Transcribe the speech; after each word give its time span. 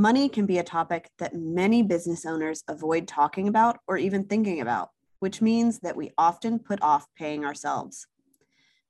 Money 0.00 0.30
can 0.30 0.46
be 0.46 0.56
a 0.56 0.64
topic 0.64 1.10
that 1.18 1.34
many 1.34 1.82
business 1.82 2.24
owners 2.24 2.64
avoid 2.68 3.06
talking 3.06 3.48
about 3.48 3.80
or 3.86 3.98
even 3.98 4.24
thinking 4.24 4.62
about, 4.62 4.88
which 5.18 5.42
means 5.42 5.80
that 5.80 5.94
we 5.94 6.10
often 6.16 6.58
put 6.58 6.80
off 6.80 7.06
paying 7.18 7.44
ourselves. 7.44 8.06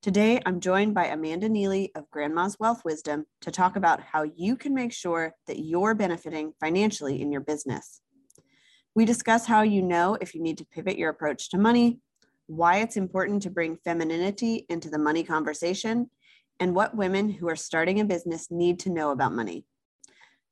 Today, 0.02 0.40
I'm 0.46 0.60
joined 0.60 0.94
by 0.94 1.06
Amanda 1.06 1.48
Neely 1.48 1.90
of 1.96 2.08
Grandma's 2.12 2.60
Wealth 2.60 2.82
Wisdom 2.84 3.26
to 3.40 3.50
talk 3.50 3.74
about 3.74 4.00
how 4.00 4.22
you 4.36 4.54
can 4.54 4.72
make 4.72 4.92
sure 4.92 5.34
that 5.48 5.58
you're 5.58 5.96
benefiting 5.96 6.52
financially 6.60 7.20
in 7.20 7.32
your 7.32 7.40
business. 7.40 8.02
We 8.94 9.04
discuss 9.04 9.46
how 9.46 9.62
you 9.62 9.82
know 9.82 10.16
if 10.20 10.32
you 10.32 10.40
need 10.40 10.58
to 10.58 10.66
pivot 10.66 10.96
your 10.96 11.10
approach 11.10 11.50
to 11.50 11.58
money, 11.58 11.98
why 12.46 12.76
it's 12.76 12.96
important 12.96 13.42
to 13.42 13.50
bring 13.50 13.78
femininity 13.84 14.64
into 14.68 14.88
the 14.88 14.96
money 14.96 15.24
conversation, 15.24 16.08
and 16.60 16.72
what 16.72 16.96
women 16.96 17.30
who 17.30 17.48
are 17.48 17.56
starting 17.56 17.98
a 17.98 18.04
business 18.04 18.46
need 18.48 18.78
to 18.78 18.90
know 18.90 19.10
about 19.10 19.32
money. 19.32 19.66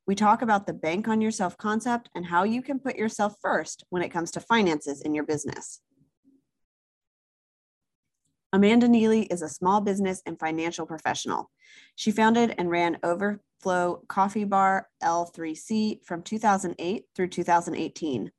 We 0.09 0.15
talk 0.15 0.41
about 0.41 0.67
the 0.67 0.73
bank 0.73 1.07
on 1.07 1.21
yourself 1.21 1.59
concept 1.59 2.09
and 2.15 2.25
how 2.25 2.45
you 2.45 2.63
can 2.63 2.79
put 2.79 2.97
yourself 2.97 3.35
first 3.43 3.85
when 3.91 4.01
it 4.01 4.09
comes 4.09 4.31
to 4.31 4.41
finances 4.41 5.03
in 5.03 5.15
your 5.15 5.25
business. 5.25 5.83
Amanda 8.51 8.89
Neely 8.89 9.25
is 9.25 9.43
a 9.43 9.51
small 9.51 9.83
business 9.83 10.23
and 10.25 10.41
financial 10.41 10.87
professional. 10.87 11.51
She 11.95 12.11
founded 12.11 12.55
and 12.57 12.71
ran 12.71 12.97
Overflow 13.03 14.05
Coffee 14.09 14.45
Bar 14.45 14.89
L3C 15.03 16.03
from 16.07 16.23
2008 16.23 17.05
through 17.15 17.29
2018. 17.29 18.33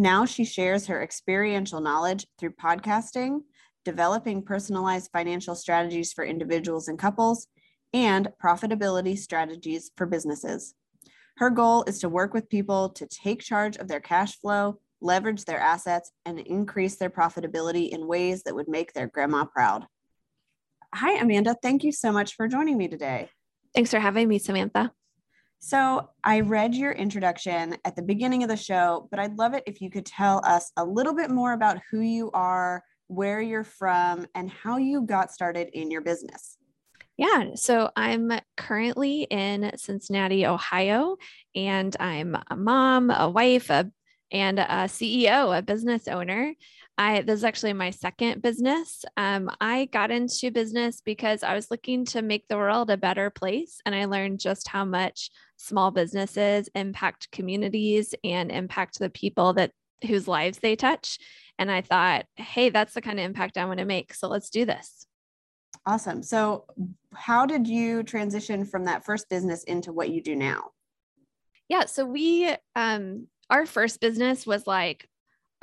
Now 0.00 0.24
she 0.24 0.44
shares 0.44 0.88
her 0.88 1.00
experiential 1.00 1.80
knowledge 1.80 2.26
through 2.36 2.54
podcasting, 2.60 3.42
developing 3.84 4.42
personalized 4.42 5.10
financial 5.12 5.54
strategies 5.54 6.12
for 6.12 6.24
individuals 6.24 6.88
and 6.88 6.98
couples, 6.98 7.46
and 7.94 8.32
profitability 8.42 9.16
strategies 9.16 9.92
for 9.96 10.06
businesses. 10.06 10.74
Her 11.36 11.50
goal 11.50 11.84
is 11.86 11.98
to 11.98 12.08
work 12.08 12.32
with 12.32 12.48
people 12.48 12.88
to 12.90 13.06
take 13.06 13.42
charge 13.42 13.76
of 13.76 13.88
their 13.88 14.00
cash 14.00 14.38
flow, 14.40 14.78
leverage 15.02 15.44
their 15.44 15.60
assets, 15.60 16.10
and 16.24 16.40
increase 16.40 16.96
their 16.96 17.10
profitability 17.10 17.90
in 17.90 18.06
ways 18.06 18.42
that 18.44 18.54
would 18.54 18.68
make 18.68 18.94
their 18.94 19.06
grandma 19.06 19.44
proud. 19.44 19.86
Hi, 20.94 21.18
Amanda. 21.18 21.54
Thank 21.62 21.84
you 21.84 21.92
so 21.92 22.10
much 22.10 22.36
for 22.36 22.48
joining 22.48 22.78
me 22.78 22.88
today. 22.88 23.28
Thanks 23.74 23.90
for 23.90 24.00
having 24.00 24.28
me, 24.28 24.38
Samantha. 24.38 24.92
So, 25.58 26.08
I 26.24 26.40
read 26.40 26.74
your 26.74 26.92
introduction 26.92 27.76
at 27.84 27.96
the 27.96 28.02
beginning 28.02 28.42
of 28.42 28.48
the 28.48 28.56
show, 28.56 29.06
but 29.10 29.20
I'd 29.20 29.36
love 29.36 29.52
it 29.52 29.64
if 29.66 29.82
you 29.82 29.90
could 29.90 30.06
tell 30.06 30.40
us 30.42 30.72
a 30.78 30.84
little 30.84 31.14
bit 31.14 31.30
more 31.30 31.52
about 31.52 31.80
who 31.90 32.00
you 32.00 32.30
are, 32.32 32.82
where 33.08 33.42
you're 33.42 33.64
from, 33.64 34.26
and 34.34 34.50
how 34.50 34.78
you 34.78 35.02
got 35.02 35.30
started 35.30 35.68
in 35.74 35.90
your 35.90 36.00
business. 36.00 36.56
Yeah, 37.16 37.54
so 37.54 37.90
I'm 37.96 38.30
currently 38.58 39.22
in 39.22 39.72
Cincinnati, 39.76 40.44
Ohio, 40.46 41.16
and 41.54 41.96
I'm 41.98 42.36
a 42.50 42.56
mom, 42.56 43.10
a 43.10 43.30
wife, 43.30 43.70
a, 43.70 43.90
and 44.30 44.58
a 44.58 44.86
CEO, 44.86 45.56
a 45.56 45.62
business 45.62 46.08
owner. 46.08 46.52
I 46.98 47.22
this 47.22 47.38
is 47.38 47.44
actually 47.44 47.72
my 47.74 47.90
second 47.90 48.42
business. 48.42 49.04
Um, 49.16 49.50
I 49.60 49.86
got 49.86 50.10
into 50.10 50.50
business 50.50 51.00
because 51.02 51.42
I 51.42 51.54
was 51.54 51.70
looking 51.70 52.04
to 52.06 52.22
make 52.22 52.48
the 52.48 52.56
world 52.56 52.90
a 52.90 52.96
better 52.98 53.30
place, 53.30 53.80
and 53.86 53.94
I 53.94 54.04
learned 54.06 54.40
just 54.40 54.68
how 54.68 54.84
much 54.84 55.30
small 55.56 55.90
businesses 55.90 56.68
impact 56.74 57.30
communities 57.32 58.14
and 58.24 58.50
impact 58.50 58.98
the 58.98 59.10
people 59.10 59.54
that 59.54 59.72
whose 60.06 60.28
lives 60.28 60.58
they 60.58 60.76
touch. 60.76 61.18
And 61.58 61.70
I 61.70 61.80
thought, 61.80 62.26
hey, 62.36 62.68
that's 62.68 62.92
the 62.92 63.00
kind 63.00 63.18
of 63.18 63.24
impact 63.24 63.56
I 63.56 63.64
want 63.64 63.78
to 63.78 63.86
make. 63.86 64.12
So 64.12 64.28
let's 64.28 64.50
do 64.50 64.66
this. 64.66 65.06
Awesome. 65.86 66.22
So, 66.24 66.64
how 67.14 67.46
did 67.46 67.68
you 67.68 68.02
transition 68.02 68.64
from 68.64 68.84
that 68.84 69.04
first 69.04 69.28
business 69.28 69.62
into 69.64 69.92
what 69.92 70.10
you 70.10 70.20
do 70.20 70.34
now? 70.34 70.70
Yeah. 71.68 71.86
So, 71.86 72.04
we, 72.04 72.52
um, 72.74 73.28
our 73.48 73.66
first 73.66 74.00
business 74.00 74.44
was 74.46 74.66
like 74.66 75.08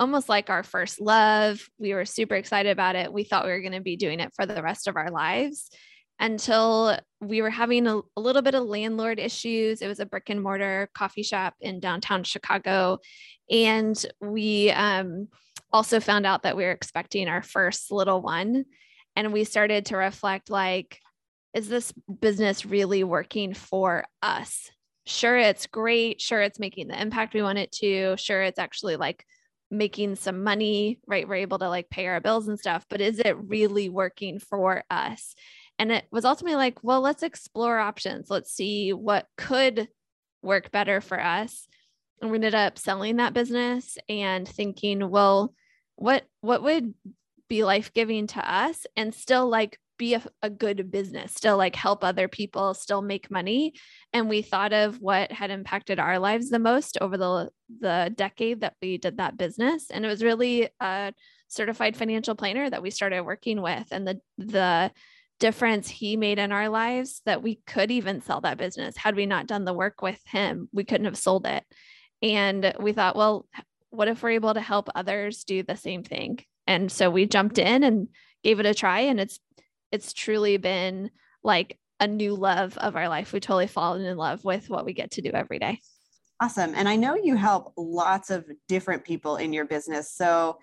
almost 0.00 0.28
like 0.30 0.48
our 0.48 0.62
first 0.62 1.00
love. 1.00 1.68
We 1.78 1.92
were 1.92 2.06
super 2.06 2.34
excited 2.34 2.70
about 2.70 2.96
it. 2.96 3.12
We 3.12 3.24
thought 3.24 3.44
we 3.44 3.50
were 3.50 3.60
going 3.60 3.72
to 3.72 3.80
be 3.80 3.96
doing 3.96 4.18
it 4.18 4.32
for 4.34 4.46
the 4.46 4.62
rest 4.62 4.88
of 4.88 4.96
our 4.96 5.10
lives 5.10 5.70
until 6.18 6.98
we 7.20 7.42
were 7.42 7.50
having 7.50 7.86
a, 7.86 7.98
a, 8.16 8.20
little 8.20 8.42
bit 8.42 8.54
of 8.54 8.64
landlord 8.64 9.18
issues. 9.18 9.82
It 9.82 9.88
was 9.88 10.00
a 10.00 10.06
brick 10.06 10.30
and 10.30 10.42
mortar 10.42 10.88
coffee 10.94 11.22
shop 11.22 11.54
in 11.60 11.80
downtown 11.80 12.24
Chicago. 12.24 12.98
And 13.50 14.04
we 14.20 14.70
um, 14.70 15.28
also 15.72 16.00
found 16.00 16.24
out 16.24 16.44
that 16.44 16.56
we 16.56 16.64
were 16.64 16.70
expecting 16.70 17.28
our 17.28 17.42
first 17.42 17.90
little 17.90 18.22
one 18.22 18.64
and 19.16 19.32
we 19.32 19.44
started 19.44 19.86
to 19.86 19.96
reflect 19.96 20.50
like 20.50 21.00
is 21.54 21.68
this 21.68 21.92
business 22.20 22.66
really 22.66 23.04
working 23.04 23.54
for 23.54 24.04
us? 24.22 24.70
Sure 25.06 25.38
it's 25.38 25.66
great. 25.68 26.20
Sure 26.20 26.40
it's 26.40 26.58
making 26.58 26.88
the 26.88 27.00
impact 27.00 27.32
we 27.34 27.42
want 27.42 27.58
it 27.58 27.70
to. 27.72 28.16
Sure 28.16 28.42
it's 28.42 28.58
actually 28.58 28.96
like 28.96 29.24
making 29.70 30.16
some 30.16 30.42
money 30.42 30.98
right? 31.06 31.28
We're 31.28 31.36
able 31.36 31.58
to 31.58 31.68
like 31.68 31.90
pay 31.90 32.06
our 32.06 32.20
bills 32.20 32.48
and 32.48 32.58
stuff 32.58 32.84
but 32.88 33.00
is 33.00 33.18
it 33.20 33.36
really 33.38 33.88
working 33.88 34.38
for 34.38 34.82
us? 34.90 35.34
And 35.78 35.90
it 35.92 36.04
was 36.10 36.24
ultimately 36.24 36.56
like 36.56 36.82
well 36.82 37.00
let's 37.00 37.22
explore 37.22 37.78
options. 37.78 38.30
Let's 38.30 38.52
see 38.52 38.92
what 38.92 39.26
could 39.36 39.88
work 40.42 40.70
better 40.70 41.00
for 41.00 41.20
us. 41.20 41.68
And 42.20 42.30
we 42.30 42.36
ended 42.36 42.54
up 42.54 42.78
selling 42.78 43.16
that 43.16 43.34
business 43.34 43.96
and 44.08 44.46
thinking 44.48 45.08
well 45.08 45.54
what 45.96 46.24
what 46.40 46.62
would 46.62 46.94
be 47.48 47.64
life 47.64 47.92
giving 47.92 48.26
to 48.28 48.52
us 48.52 48.86
and 48.96 49.14
still 49.14 49.48
like 49.48 49.78
be 49.96 50.14
a, 50.14 50.22
a, 50.42 50.50
good 50.50 50.90
business, 50.90 51.32
still 51.32 51.56
like 51.56 51.76
help 51.76 52.02
other 52.02 52.26
people, 52.26 52.74
still 52.74 53.02
make 53.02 53.30
money. 53.30 53.74
And 54.12 54.28
we 54.28 54.42
thought 54.42 54.72
of 54.72 55.00
what 55.00 55.30
had 55.30 55.50
impacted 55.50 56.00
our 56.00 56.18
lives 56.18 56.50
the 56.50 56.58
most 56.58 56.98
over 57.00 57.16
the 57.16 57.50
the 57.80 58.12
decade 58.14 58.62
that 58.62 58.74
we 58.82 58.98
did 58.98 59.18
that 59.18 59.36
business. 59.36 59.90
And 59.90 60.04
it 60.04 60.08
was 60.08 60.22
really 60.22 60.68
a 60.80 61.12
certified 61.48 61.96
financial 61.96 62.34
planner 62.34 62.68
that 62.68 62.82
we 62.82 62.90
started 62.90 63.22
working 63.22 63.62
with. 63.62 63.86
And 63.90 64.06
the 64.06 64.20
the 64.38 64.90
difference 65.40 65.88
he 65.88 66.16
made 66.16 66.38
in 66.38 66.52
our 66.52 66.68
lives 66.68 67.20
that 67.26 67.42
we 67.42 67.60
could 67.66 67.90
even 67.90 68.20
sell 68.20 68.40
that 68.40 68.58
business. 68.58 68.96
Had 68.96 69.16
we 69.16 69.26
not 69.26 69.46
done 69.46 69.64
the 69.64 69.74
work 69.74 70.00
with 70.00 70.20
him, 70.26 70.68
we 70.72 70.84
couldn't 70.84 71.06
have 71.06 71.18
sold 71.18 71.46
it. 71.46 71.64
And 72.22 72.74
we 72.80 72.92
thought, 72.92 73.16
well, 73.16 73.46
what 73.90 74.08
if 74.08 74.22
we're 74.22 74.30
able 74.30 74.54
to 74.54 74.60
help 74.60 74.88
others 74.94 75.44
do 75.44 75.62
the 75.62 75.76
same 75.76 76.02
thing? 76.02 76.40
And 76.66 76.90
so 76.90 77.10
we 77.10 77.26
jumped 77.26 77.58
in 77.58 77.82
and 77.82 78.08
gave 78.42 78.60
it 78.60 78.66
a 78.66 78.74
try 78.74 79.00
and 79.00 79.20
it's 79.20 79.40
it's 79.92 80.12
truly 80.12 80.56
been 80.56 81.10
like 81.42 81.78
a 82.00 82.06
new 82.06 82.34
love 82.34 82.76
of 82.78 82.96
our 82.96 83.08
life. 83.08 83.32
We 83.32 83.40
totally 83.40 83.68
fallen 83.68 84.04
in 84.04 84.16
love 84.16 84.44
with 84.44 84.68
what 84.68 84.84
we 84.84 84.92
get 84.92 85.12
to 85.12 85.22
do 85.22 85.30
every 85.30 85.58
day. 85.58 85.80
Awesome. 86.40 86.74
And 86.74 86.88
i 86.88 86.96
know 86.96 87.14
you 87.14 87.36
help 87.36 87.72
lots 87.76 88.30
of 88.30 88.44
different 88.68 89.04
people 89.04 89.36
in 89.36 89.52
your 89.52 89.64
business. 89.64 90.10
So 90.10 90.58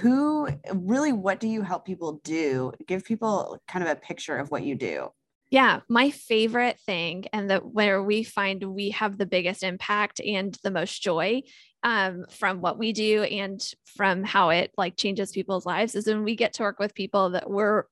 who 0.00 0.48
really 0.72 1.12
what 1.12 1.40
do 1.40 1.48
you 1.48 1.62
help 1.62 1.84
people 1.84 2.20
do? 2.24 2.72
Give 2.86 3.04
people 3.04 3.60
kind 3.66 3.84
of 3.84 3.90
a 3.90 3.96
picture 3.96 4.36
of 4.36 4.50
what 4.50 4.62
you 4.62 4.76
do. 4.76 5.08
Yeah, 5.50 5.80
my 5.88 6.10
favorite 6.10 6.78
thing 6.86 7.26
and 7.32 7.50
the 7.50 7.58
where 7.58 8.02
we 8.02 8.22
find 8.22 8.62
we 8.62 8.90
have 8.90 9.18
the 9.18 9.26
biggest 9.26 9.62
impact 9.62 10.20
and 10.20 10.56
the 10.62 10.70
most 10.70 11.02
joy 11.02 11.42
um, 11.82 12.24
from 12.30 12.60
what 12.60 12.78
we 12.78 12.92
do 12.92 13.22
and 13.22 13.60
from 13.84 14.22
how 14.22 14.50
it 14.50 14.72
like 14.76 14.96
changes 14.96 15.32
people's 15.32 15.66
lives 15.66 15.94
is 15.94 16.06
when 16.06 16.24
we 16.24 16.36
get 16.36 16.54
to 16.54 16.62
work 16.62 16.78
with 16.78 16.94
people 16.94 17.30
that 17.30 17.48
were 17.50 17.88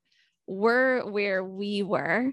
were 0.46 1.02
where 1.08 1.44
we 1.44 1.82
were 1.82 2.32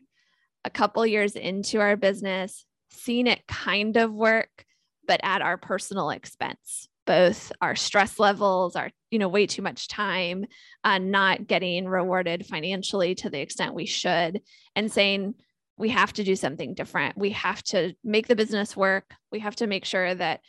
a 0.64 0.70
couple 0.70 1.06
years 1.06 1.36
into 1.36 1.80
our 1.80 1.96
business, 1.96 2.66
seeing 2.90 3.28
it 3.28 3.46
kind 3.48 3.96
of 3.98 4.12
work, 4.12 4.66
but 5.08 5.20
at 5.24 5.42
our 5.42 5.58
personal 5.58 6.10
expense 6.10 6.88
both 7.08 7.52
our 7.62 7.76
stress 7.76 8.20
levels, 8.20 8.76
our, 8.76 8.92
you 9.10 9.18
know, 9.18 9.30
way 9.30 9.48
too 9.48 9.64
much 9.64 9.88
time, 9.88 10.46
uh, 10.84 11.00
not 11.00 11.48
getting 11.48 11.88
rewarded 11.88 12.46
financially 12.46 13.16
to 13.16 13.30
the 13.32 13.40
extent 13.40 13.74
we 13.74 13.88
should, 13.88 14.42
and 14.76 14.92
saying, 14.92 15.34
we 15.80 15.90
have 15.90 16.12
to 16.14 16.24
do 16.24 16.36
something 16.36 16.74
different. 16.74 17.18
We 17.18 17.32
have 17.32 17.64
to 17.66 17.94
make 18.04 18.28
the 18.28 18.36
business 18.36 18.76
work. 18.76 19.14
We 19.32 19.40
have 19.40 19.56
to 19.58 19.68
make 19.68 19.86
sure 19.86 20.14
that 20.14 20.42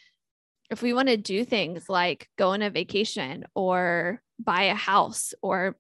if 0.70 0.82
we 0.82 0.93
want 0.93 1.09
to 1.09 1.17
do 1.17 1.44
things 1.44 1.88
like 1.88 2.29
go 2.37 2.50
on 2.50 2.62
a 2.62 2.70
vacation 2.70 3.44
or 3.55 4.23
buy 4.38 4.65
a 4.65 4.75
house 4.75 5.35
or 5.43 5.76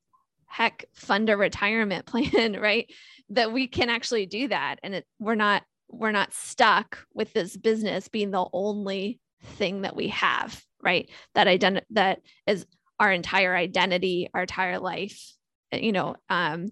heck 0.46 0.84
fund 0.94 1.28
a 1.28 1.36
retirement 1.36 2.06
plan 2.06 2.58
right 2.60 2.92
that 3.30 3.52
we 3.52 3.66
can 3.66 3.90
actually 3.90 4.26
do 4.26 4.48
that 4.48 4.76
and 4.82 4.94
it, 4.94 5.06
we're 5.18 5.34
not 5.34 5.62
we're 5.88 6.12
not 6.12 6.32
stuck 6.32 7.04
with 7.14 7.32
this 7.32 7.56
business 7.56 8.08
being 8.08 8.30
the 8.30 8.46
only 8.52 9.20
thing 9.42 9.82
that 9.82 9.96
we 9.96 10.08
have, 10.08 10.62
right? 10.82 11.10
That 11.34 11.46
ident- 11.46 11.84
that 11.90 12.20
is 12.46 12.66
our 13.00 13.12
entire 13.12 13.56
identity, 13.56 14.28
our 14.34 14.42
entire 14.42 14.78
life, 14.78 15.32
you 15.72 15.92
know, 15.92 16.16
um, 16.28 16.68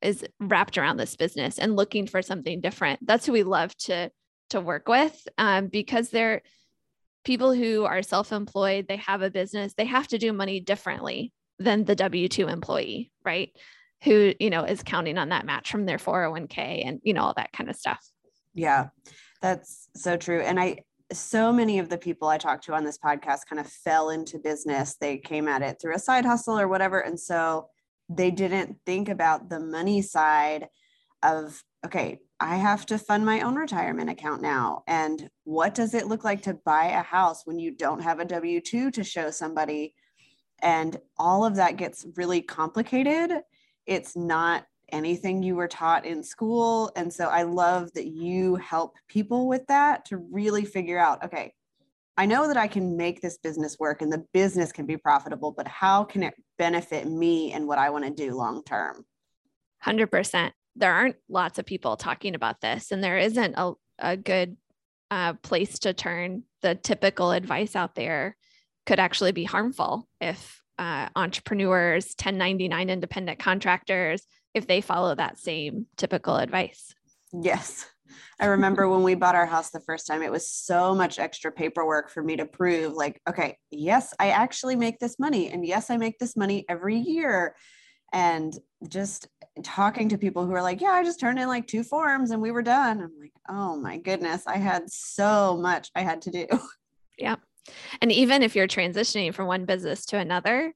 is 0.00 0.24
wrapped 0.40 0.78
around 0.78 0.96
this 0.96 1.16
business 1.16 1.58
and 1.58 1.76
looking 1.76 2.06
for 2.06 2.22
something 2.22 2.60
different. 2.60 3.04
That's 3.06 3.26
who 3.26 3.32
we 3.32 3.42
love 3.42 3.76
to 3.78 4.10
to 4.50 4.60
work 4.60 4.86
with 4.86 5.26
um, 5.38 5.68
because 5.68 6.10
they're 6.10 6.42
people 7.24 7.52
who 7.52 7.84
are 7.84 8.02
self-employed. 8.02 8.86
They 8.88 8.96
have 8.96 9.22
a 9.22 9.30
business. 9.30 9.74
They 9.74 9.84
have 9.84 10.08
to 10.08 10.18
do 10.18 10.32
money 10.32 10.60
differently 10.60 11.32
than 11.58 11.84
the 11.84 11.94
W 11.94 12.28
two 12.28 12.48
employee, 12.48 13.12
right? 13.24 13.50
Who 14.04 14.34
you 14.40 14.50
know 14.50 14.64
is 14.64 14.82
counting 14.82 15.18
on 15.18 15.28
that 15.30 15.46
match 15.46 15.70
from 15.70 15.86
their 15.86 15.98
401k 15.98 16.86
and 16.86 17.00
you 17.02 17.14
know 17.14 17.22
all 17.22 17.34
that 17.36 17.52
kind 17.52 17.70
of 17.70 17.76
stuff. 17.76 18.04
Yeah, 18.54 18.88
that's 19.40 19.88
so 19.94 20.16
true. 20.16 20.40
And 20.40 20.58
I 20.58 20.78
so 21.12 21.52
many 21.52 21.78
of 21.78 21.88
the 21.88 21.98
people 21.98 22.28
I 22.28 22.38
talked 22.38 22.64
to 22.64 22.74
on 22.74 22.84
this 22.84 22.98
podcast 22.98 23.40
kind 23.48 23.60
of 23.60 23.66
fell 23.66 24.10
into 24.10 24.38
business. 24.38 24.96
They 24.96 25.18
came 25.18 25.48
at 25.48 25.62
it 25.62 25.78
through 25.80 25.94
a 25.94 25.98
side 25.98 26.24
hustle 26.24 26.58
or 26.58 26.68
whatever. 26.68 27.00
And 27.00 27.18
so 27.18 27.68
they 28.08 28.30
didn't 28.30 28.78
think 28.86 29.08
about 29.08 29.48
the 29.48 29.60
money 29.60 30.02
side 30.02 30.68
of, 31.22 31.62
okay, 31.84 32.18
I 32.42 32.56
have 32.56 32.84
to 32.86 32.98
fund 32.98 33.24
my 33.24 33.42
own 33.42 33.54
retirement 33.54 34.10
account 34.10 34.42
now. 34.42 34.82
And 34.88 35.30
what 35.44 35.76
does 35.76 35.94
it 35.94 36.08
look 36.08 36.24
like 36.24 36.42
to 36.42 36.54
buy 36.64 36.86
a 36.86 37.02
house 37.02 37.46
when 37.46 37.60
you 37.60 37.70
don't 37.70 38.02
have 38.02 38.18
a 38.18 38.24
W 38.24 38.60
2 38.60 38.90
to 38.90 39.04
show 39.04 39.30
somebody? 39.30 39.94
And 40.60 40.96
all 41.16 41.44
of 41.44 41.54
that 41.54 41.76
gets 41.76 42.04
really 42.16 42.42
complicated. 42.42 43.30
It's 43.86 44.16
not 44.16 44.64
anything 44.90 45.44
you 45.44 45.54
were 45.54 45.68
taught 45.68 46.04
in 46.04 46.24
school. 46.24 46.90
And 46.96 47.12
so 47.12 47.28
I 47.28 47.44
love 47.44 47.92
that 47.92 48.08
you 48.08 48.56
help 48.56 48.96
people 49.06 49.46
with 49.46 49.64
that 49.68 50.04
to 50.06 50.16
really 50.16 50.64
figure 50.64 50.98
out 50.98 51.24
okay, 51.24 51.54
I 52.16 52.26
know 52.26 52.48
that 52.48 52.56
I 52.56 52.66
can 52.66 52.96
make 52.96 53.22
this 53.22 53.38
business 53.38 53.78
work 53.78 54.02
and 54.02 54.12
the 54.12 54.26
business 54.34 54.72
can 54.72 54.84
be 54.84 54.96
profitable, 54.96 55.52
but 55.52 55.68
how 55.68 56.02
can 56.02 56.24
it 56.24 56.34
benefit 56.58 57.06
me 57.06 57.52
and 57.52 57.68
what 57.68 57.78
I 57.78 57.90
want 57.90 58.04
to 58.04 58.10
do 58.10 58.34
long 58.34 58.64
term? 58.64 59.06
100%. 59.84 60.50
There 60.76 60.92
aren't 60.92 61.16
lots 61.28 61.58
of 61.58 61.66
people 61.66 61.96
talking 61.96 62.34
about 62.34 62.60
this, 62.60 62.92
and 62.92 63.02
there 63.02 63.18
isn't 63.18 63.54
a, 63.56 63.72
a 63.98 64.16
good 64.16 64.56
uh, 65.10 65.34
place 65.34 65.78
to 65.80 65.92
turn. 65.92 66.44
The 66.62 66.74
typical 66.74 67.32
advice 67.32 67.76
out 67.76 67.94
there 67.94 68.36
could 68.86 68.98
actually 68.98 69.32
be 69.32 69.44
harmful 69.44 70.08
if 70.20 70.62
uh, 70.78 71.08
entrepreneurs, 71.14 72.06
1099 72.18 72.90
independent 72.90 73.38
contractors, 73.38 74.22
if 74.54 74.66
they 74.66 74.80
follow 74.80 75.14
that 75.14 75.38
same 75.38 75.86
typical 75.96 76.36
advice. 76.36 76.94
Yes. 77.32 77.86
I 78.40 78.46
remember 78.46 78.88
when 78.88 79.02
we 79.02 79.14
bought 79.14 79.34
our 79.34 79.46
house 79.46 79.70
the 79.70 79.80
first 79.80 80.06
time, 80.06 80.22
it 80.22 80.32
was 80.32 80.50
so 80.50 80.94
much 80.94 81.18
extra 81.18 81.52
paperwork 81.52 82.10
for 82.10 82.22
me 82.22 82.36
to 82.36 82.44
prove, 82.44 82.92
like, 82.92 83.20
okay, 83.28 83.56
yes, 83.70 84.12
I 84.18 84.30
actually 84.30 84.76
make 84.76 84.98
this 84.98 85.18
money. 85.18 85.50
And 85.50 85.64
yes, 85.64 85.90
I 85.90 85.96
make 85.96 86.18
this 86.18 86.36
money 86.36 86.64
every 86.68 86.98
year. 86.98 87.54
And 88.12 88.54
just 88.88 89.28
talking 89.62 90.08
to 90.10 90.18
people 90.18 90.46
who 90.46 90.52
are 90.52 90.62
like, 90.62 90.80
yeah, 90.80 90.90
I 90.90 91.04
just 91.04 91.20
turned 91.20 91.38
in 91.38 91.48
like 91.48 91.66
two 91.66 91.82
forms 91.82 92.30
and 92.30 92.40
we 92.40 92.50
were 92.50 92.62
done. 92.62 93.00
I'm 93.00 93.12
like, 93.20 93.32
oh 93.48 93.76
my 93.76 93.98
goodness, 93.98 94.46
I 94.46 94.56
had 94.56 94.90
so 94.90 95.56
much 95.56 95.90
I 95.94 96.02
had 96.02 96.22
to 96.22 96.30
do. 96.30 96.46
Yeah. 97.18 97.36
And 98.00 98.10
even 98.10 98.42
if 98.42 98.56
you're 98.56 98.66
transitioning 98.66 99.32
from 99.34 99.46
one 99.46 99.66
business 99.66 100.06
to 100.06 100.18
another, 100.18 100.72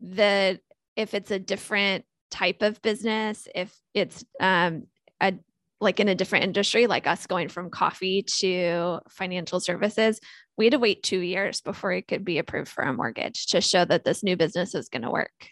that 0.00 0.60
if 0.94 1.14
it's 1.14 1.30
a 1.30 1.38
different 1.38 2.04
type 2.30 2.62
of 2.62 2.80
business, 2.82 3.48
if 3.54 3.74
it's 3.94 4.24
um, 4.40 4.84
a 5.20 5.34
like 5.80 6.00
in 6.00 6.08
a 6.08 6.14
different 6.14 6.44
industry, 6.44 6.86
like 6.86 7.06
us 7.06 7.26
going 7.26 7.48
from 7.48 7.70
coffee 7.70 8.22
to 8.22 9.00
financial 9.08 9.58
services, 9.58 10.20
we 10.56 10.66
had 10.66 10.72
to 10.72 10.78
wait 10.78 11.02
two 11.02 11.20
years 11.20 11.60
before 11.60 11.92
it 11.92 12.06
could 12.06 12.24
be 12.24 12.38
approved 12.38 12.70
for 12.70 12.84
a 12.84 12.92
mortgage 12.92 13.46
to 13.46 13.60
show 13.60 13.84
that 13.84 14.04
this 14.04 14.22
new 14.22 14.36
business 14.36 14.74
is 14.74 14.88
going 14.88 15.02
to 15.02 15.10
work. 15.10 15.48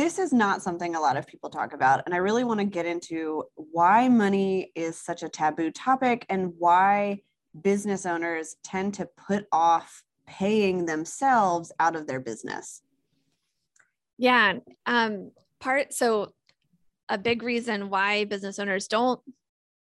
This 0.00 0.18
is 0.18 0.32
not 0.32 0.62
something 0.62 0.94
a 0.94 1.00
lot 1.00 1.18
of 1.18 1.26
people 1.26 1.50
talk 1.50 1.74
about. 1.74 2.04
And 2.06 2.14
I 2.14 2.16
really 2.16 2.42
want 2.42 2.58
to 2.58 2.64
get 2.64 2.86
into 2.86 3.44
why 3.56 4.08
money 4.08 4.72
is 4.74 4.96
such 4.96 5.22
a 5.22 5.28
taboo 5.28 5.70
topic 5.70 6.24
and 6.30 6.54
why 6.56 7.20
business 7.60 8.06
owners 8.06 8.56
tend 8.64 8.94
to 8.94 9.06
put 9.26 9.44
off 9.52 10.02
paying 10.26 10.86
themselves 10.86 11.70
out 11.78 11.96
of 11.96 12.06
their 12.06 12.18
business. 12.18 12.80
Yeah. 14.16 14.60
Um, 14.86 15.32
part 15.60 15.92
so 15.92 16.32
a 17.10 17.18
big 17.18 17.42
reason 17.42 17.90
why 17.90 18.24
business 18.24 18.58
owners 18.58 18.88
don't 18.88 19.20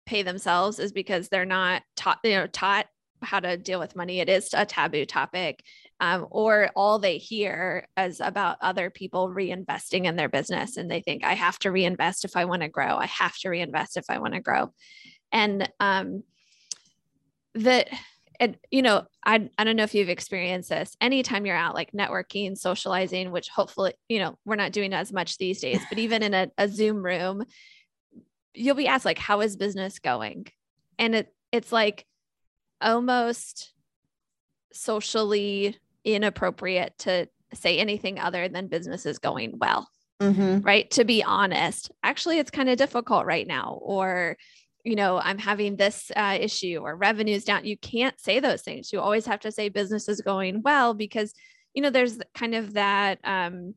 pay 0.07 0.23
themselves 0.23 0.79
is 0.79 0.91
because 0.91 1.29
they're 1.29 1.45
not 1.45 1.83
taught, 1.95 2.17
you 2.23 2.31
know, 2.31 2.47
taught 2.47 2.87
how 3.21 3.39
to 3.39 3.57
deal 3.57 3.79
with 3.79 3.95
money. 3.95 4.21
It 4.21 4.29
is 4.29 4.49
a 4.55 4.65
taboo 4.65 5.05
topic. 5.05 5.63
Um, 6.01 6.27
or 6.29 6.69
all 6.75 6.97
they 6.97 7.17
hear 7.17 7.87
is 7.97 8.21
about 8.21 8.57
other 8.61 8.89
people 8.89 9.29
reinvesting 9.29 10.05
in 10.05 10.15
their 10.15 10.29
business. 10.29 10.77
And 10.77 10.89
they 10.89 11.01
think, 11.01 11.25
I 11.25 11.33
have 11.33 11.59
to 11.59 11.71
reinvest 11.71 12.23
if 12.23 12.37
I 12.37 12.45
want 12.45 12.61
to 12.61 12.69
grow. 12.69 12.95
I 12.95 13.07
have 13.07 13.37
to 13.39 13.49
reinvest 13.49 13.97
if 13.97 14.05
I 14.09 14.19
want 14.19 14.33
to 14.33 14.39
grow. 14.39 14.71
And 15.31 15.69
um, 15.79 16.23
that 17.55 17.89
and 18.39 18.57
you 18.71 18.81
know 18.81 19.05
I, 19.23 19.49
I 19.57 19.63
don't 19.63 19.75
know 19.75 19.83
if 19.83 19.93
you've 19.93 20.09
experienced 20.09 20.69
this 20.69 20.95
anytime 21.01 21.45
you're 21.45 21.55
out 21.55 21.75
like 21.75 21.91
networking 21.91 22.57
socializing 22.57 23.31
which 23.31 23.49
hopefully 23.49 23.93
you 24.07 24.19
know 24.19 24.37
we're 24.45 24.55
not 24.55 24.71
doing 24.71 24.93
as 24.93 25.11
much 25.11 25.37
these 25.37 25.59
days 25.59 25.81
but 25.89 25.99
even 25.99 26.23
in 26.23 26.33
a, 26.33 26.49
a 26.57 26.67
zoom 26.67 27.03
room 27.03 27.43
you'll 28.53 28.75
be 28.75 28.87
asked 28.87 29.05
like 29.05 29.17
how 29.17 29.41
is 29.41 29.55
business 29.55 29.99
going 29.99 30.47
and 30.97 31.15
it 31.15 31.33
it's 31.51 31.71
like 31.71 32.05
almost 32.81 33.73
socially 34.71 35.75
inappropriate 36.15 36.97
to 36.99 37.27
say 37.53 37.77
anything 37.77 38.19
other 38.19 38.47
than 38.47 38.67
business 38.67 39.05
is 39.05 39.19
going 39.19 39.53
well 39.57 39.89
mm-hmm. 40.21 40.59
right 40.59 40.91
to 40.91 41.03
be 41.03 41.23
honest 41.23 41.91
actually 42.03 42.39
it's 42.39 42.51
kind 42.51 42.69
of 42.69 42.77
difficult 42.77 43.25
right 43.25 43.47
now 43.47 43.79
or 43.81 44.37
you 44.83 44.95
know, 44.95 45.19
I'm 45.19 45.37
having 45.37 45.75
this 45.75 46.11
uh, 46.15 46.37
issue 46.39 46.79
or 46.83 46.95
revenues 46.95 47.43
down. 47.43 47.65
You 47.65 47.77
can't 47.77 48.19
say 48.19 48.39
those 48.39 48.61
things. 48.61 48.93
You 48.93 49.01
always 49.01 49.25
have 49.25 49.41
to 49.41 49.51
say 49.51 49.69
business 49.69 50.07
is 50.07 50.21
going 50.21 50.61
well 50.63 50.93
because, 50.93 51.33
you 51.73 51.81
know, 51.81 51.89
there's 51.89 52.17
kind 52.33 52.55
of 52.55 52.73
that 52.73 53.19
um, 53.23 53.75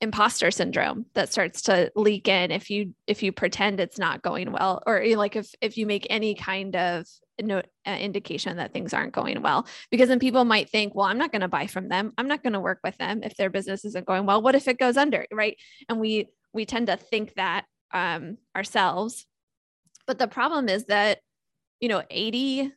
imposter 0.00 0.50
syndrome 0.50 1.06
that 1.14 1.32
starts 1.32 1.62
to 1.62 1.92
leak 1.94 2.26
in 2.26 2.50
if 2.50 2.70
you 2.70 2.94
if 3.06 3.22
you 3.22 3.32
pretend 3.32 3.80
it's 3.80 3.98
not 3.98 4.22
going 4.22 4.50
well, 4.52 4.82
or 4.86 5.04
like 5.16 5.36
if 5.36 5.54
if 5.60 5.78
you 5.78 5.86
make 5.86 6.06
any 6.10 6.34
kind 6.34 6.74
of 6.74 7.06
no 7.42 7.62
uh, 7.86 7.90
indication 7.90 8.56
that 8.56 8.72
things 8.72 8.92
aren't 8.92 9.12
going 9.12 9.40
well, 9.42 9.66
because 9.90 10.08
then 10.08 10.18
people 10.18 10.44
might 10.44 10.70
think, 10.70 10.94
well, 10.94 11.06
I'm 11.06 11.18
not 11.18 11.32
going 11.32 11.42
to 11.42 11.48
buy 11.48 11.66
from 11.66 11.88
them. 11.88 12.12
I'm 12.18 12.28
not 12.28 12.42
going 12.42 12.52
to 12.52 12.60
work 12.60 12.80
with 12.84 12.96
them 12.98 13.22
if 13.22 13.36
their 13.36 13.50
business 13.50 13.84
isn't 13.84 14.06
going 14.06 14.26
well. 14.26 14.42
What 14.42 14.54
if 14.54 14.68
it 14.68 14.78
goes 14.78 14.96
under, 14.96 15.26
right? 15.32 15.56
And 15.88 16.00
we 16.00 16.28
we 16.52 16.66
tend 16.66 16.88
to 16.88 16.96
think 16.96 17.34
that 17.34 17.64
um, 17.92 18.38
ourselves 18.56 19.26
but 20.10 20.18
the 20.18 20.26
problem 20.26 20.68
is 20.68 20.86
that, 20.86 21.20
you 21.78 21.88
know, 21.88 22.02
80% 22.10 22.72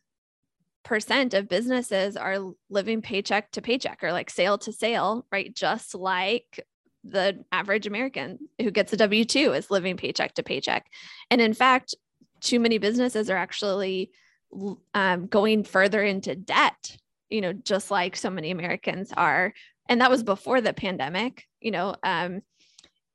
of 1.33 1.49
businesses 1.49 2.15
are 2.15 2.53
living 2.69 3.01
paycheck 3.01 3.49
to 3.53 3.61
paycheck 3.63 4.03
or 4.03 4.11
like 4.11 4.29
sale 4.29 4.59
to 4.59 4.71
sale, 4.71 5.25
right? 5.31 5.51
Just 5.51 5.95
like 5.95 6.63
the 7.03 7.43
average 7.51 7.87
American 7.87 8.37
who 8.61 8.69
gets 8.69 8.93
a 8.93 8.97
W 8.97 9.25
2 9.25 9.53
is 9.53 9.71
living 9.71 9.97
paycheck 9.97 10.35
to 10.35 10.43
paycheck. 10.43 10.85
And 11.31 11.41
in 11.41 11.55
fact, 11.55 11.95
too 12.39 12.59
many 12.59 12.77
businesses 12.77 13.31
are 13.31 13.37
actually 13.37 14.11
um, 14.93 15.27
going 15.27 15.63
further 15.63 16.03
into 16.03 16.35
debt, 16.35 16.97
you 17.29 17.41
know, 17.41 17.53
just 17.53 17.91
like 17.91 18.15
so 18.15 18.29
many 18.29 18.51
Americans 18.51 19.11
are. 19.15 19.53
And 19.89 20.01
that 20.01 20.11
was 20.11 20.23
before 20.23 20.61
the 20.61 20.73
pandemic, 20.73 21.45
you 21.59 21.71
know. 21.71 21.95
Um, 22.03 22.41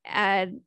and 0.04 0.60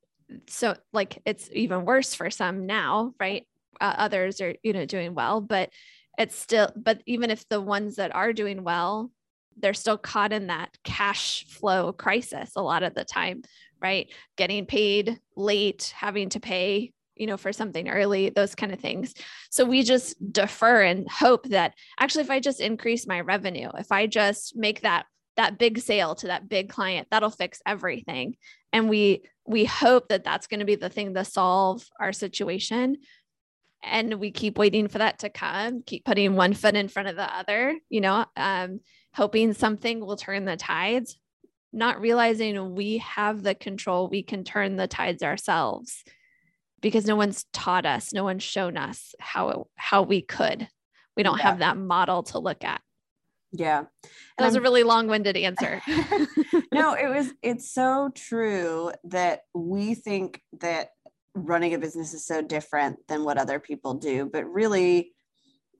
so 0.47 0.75
like 0.93 1.21
it's 1.25 1.49
even 1.53 1.85
worse 1.85 2.13
for 2.13 2.29
some 2.29 2.65
now 2.65 3.13
right 3.19 3.45
uh, 3.79 3.95
others 3.97 4.41
are 4.41 4.55
you 4.63 4.73
know 4.73 4.85
doing 4.85 5.13
well 5.13 5.41
but 5.41 5.69
it's 6.17 6.35
still 6.35 6.69
but 6.75 7.01
even 7.05 7.29
if 7.29 7.47
the 7.49 7.61
ones 7.61 7.95
that 7.95 8.13
are 8.15 8.33
doing 8.33 8.63
well 8.63 9.11
they're 9.57 9.73
still 9.73 9.97
caught 9.97 10.31
in 10.31 10.47
that 10.47 10.69
cash 10.83 11.45
flow 11.47 11.91
crisis 11.91 12.51
a 12.55 12.61
lot 12.61 12.83
of 12.83 12.93
the 12.93 13.03
time 13.03 13.41
right 13.81 14.11
getting 14.37 14.65
paid 14.65 15.19
late 15.35 15.93
having 15.95 16.29
to 16.29 16.39
pay 16.39 16.93
you 17.21 17.27
know 17.27 17.37
for 17.37 17.53
something 17.53 17.87
early 17.87 18.29
those 18.29 18.55
kind 18.55 18.73
of 18.73 18.79
things. 18.79 19.13
So 19.51 19.63
we 19.63 19.83
just 19.83 20.15
defer 20.33 20.81
and 20.81 21.09
hope 21.09 21.47
that 21.49 21.75
actually 21.99 22.23
if 22.23 22.31
i 22.31 22.39
just 22.39 22.59
increase 22.59 23.05
my 23.05 23.21
revenue 23.21 23.69
if 23.77 23.91
i 23.91 24.07
just 24.07 24.55
make 24.55 24.81
that 24.81 25.05
that 25.37 25.57
big 25.57 25.79
sale 25.79 26.15
to 26.15 26.27
that 26.27 26.49
big 26.49 26.69
client 26.69 27.07
that'll 27.09 27.29
fix 27.29 27.61
everything. 27.65 28.35
And 28.73 28.89
we 28.89 29.23
we 29.45 29.65
hope 29.65 30.09
that 30.09 30.23
that's 30.23 30.47
going 30.47 30.59
to 30.59 30.65
be 30.65 30.75
the 30.75 30.89
thing 30.89 31.13
to 31.13 31.25
solve 31.25 31.87
our 31.99 32.13
situation. 32.13 32.97
And 33.83 34.15
we 34.15 34.31
keep 34.31 34.57
waiting 34.57 34.87
for 34.87 34.99
that 34.99 35.19
to 35.19 35.29
come 35.29 35.81
keep 35.83 36.05
putting 36.05 36.35
one 36.35 36.53
foot 36.53 36.75
in 36.75 36.87
front 36.87 37.09
of 37.09 37.15
the 37.15 37.35
other 37.35 37.75
you 37.89 38.01
know 38.01 38.25
um, 38.35 38.79
hoping 39.13 39.53
something 39.53 39.99
will 39.99 40.17
turn 40.17 40.45
the 40.45 40.57
tides 40.57 41.17
not 41.73 42.01
realizing 42.01 42.75
we 42.75 42.97
have 42.99 43.41
the 43.41 43.55
control 43.55 44.07
we 44.07 44.21
can 44.21 44.43
turn 44.43 44.75
the 44.75 44.87
tides 44.87 45.23
ourselves 45.23 46.03
because 46.81 47.05
no 47.05 47.15
one's 47.15 47.45
taught 47.53 47.85
us 47.85 48.13
no 48.13 48.23
one's 48.23 48.43
shown 48.43 48.77
us 48.77 49.13
how 49.19 49.67
how 49.75 50.01
we 50.01 50.21
could 50.21 50.67
we 51.15 51.23
don't 51.23 51.37
yeah. 51.37 51.43
have 51.43 51.59
that 51.59 51.77
model 51.77 52.23
to 52.23 52.39
look 52.39 52.63
at 52.63 52.81
Yeah. 53.51 53.83
That 54.37 54.45
was 54.45 54.55
a 54.55 54.61
really 54.61 54.83
long-winded 54.83 55.35
answer. 55.35 55.81
no, 56.73 56.93
it 56.93 57.09
was 57.09 57.33
it's 57.41 57.71
so 57.71 58.09
true 58.15 58.91
that 59.03 59.41
we 59.53 59.93
think 59.93 60.41
that 60.61 60.89
running 61.35 61.73
a 61.73 61.79
business 61.79 62.13
is 62.13 62.25
so 62.25 62.41
different 62.41 62.97
than 63.07 63.23
what 63.23 63.37
other 63.37 63.59
people 63.59 63.93
do, 63.93 64.29
but 64.31 64.45
really, 64.45 65.11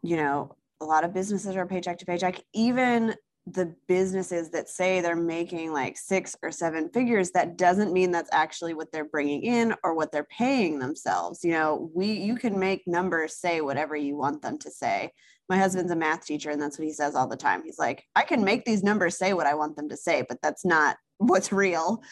you 0.03 0.17
know, 0.17 0.55
a 0.81 0.85
lot 0.85 1.03
of 1.03 1.13
businesses 1.13 1.55
are 1.55 1.65
paycheck 1.65 1.99
to 1.99 2.05
paycheck. 2.05 2.41
Even 2.53 3.15
the 3.47 3.73
businesses 3.87 4.51
that 4.51 4.69
say 4.69 5.01
they're 5.01 5.15
making 5.15 5.73
like 5.73 5.97
six 5.97 6.35
or 6.43 6.51
seven 6.51 6.89
figures 6.89 7.31
that 7.31 7.57
doesn't 7.57 7.91
mean 7.91 8.11
that's 8.11 8.29
actually 8.31 8.75
what 8.75 8.91
they're 8.91 9.05
bringing 9.05 9.41
in 9.41 9.73
or 9.83 9.95
what 9.95 10.11
they're 10.11 10.25
paying 10.25 10.77
themselves 10.77 11.43
you 11.43 11.51
know? 11.51 11.89
We 11.93 12.11
you 12.11 12.35
can 12.35 12.59
make 12.59 12.87
numbers 12.87 13.35
say 13.35 13.61
whatever 13.61 13.95
you 13.95 14.15
want 14.15 14.41
them 14.41 14.59
to 14.59 14.69
say. 14.69 15.11
My 15.49 15.57
husband's 15.57 15.91
a 15.91 15.95
math 15.95 16.25
teacher 16.25 16.51
and 16.51 16.61
that's 16.61 16.77
what 16.77 16.87
he 16.87 16.93
says 16.93 17.15
all 17.15 17.27
the 17.27 17.35
time. 17.35 17.63
He's 17.63 17.79
like 17.79 18.05
i 18.15 18.23
can 18.23 18.43
make 18.43 18.63
these 18.63 18.83
numbers 18.83 19.17
say 19.17 19.33
what 19.33 19.47
i 19.47 19.55
want 19.55 19.75
them 19.75 19.89
to 19.89 19.97
say 19.97 20.23
but 20.27 20.41
that's 20.41 20.63
not 20.63 20.97
what's 21.17 21.51
real. 21.51 22.03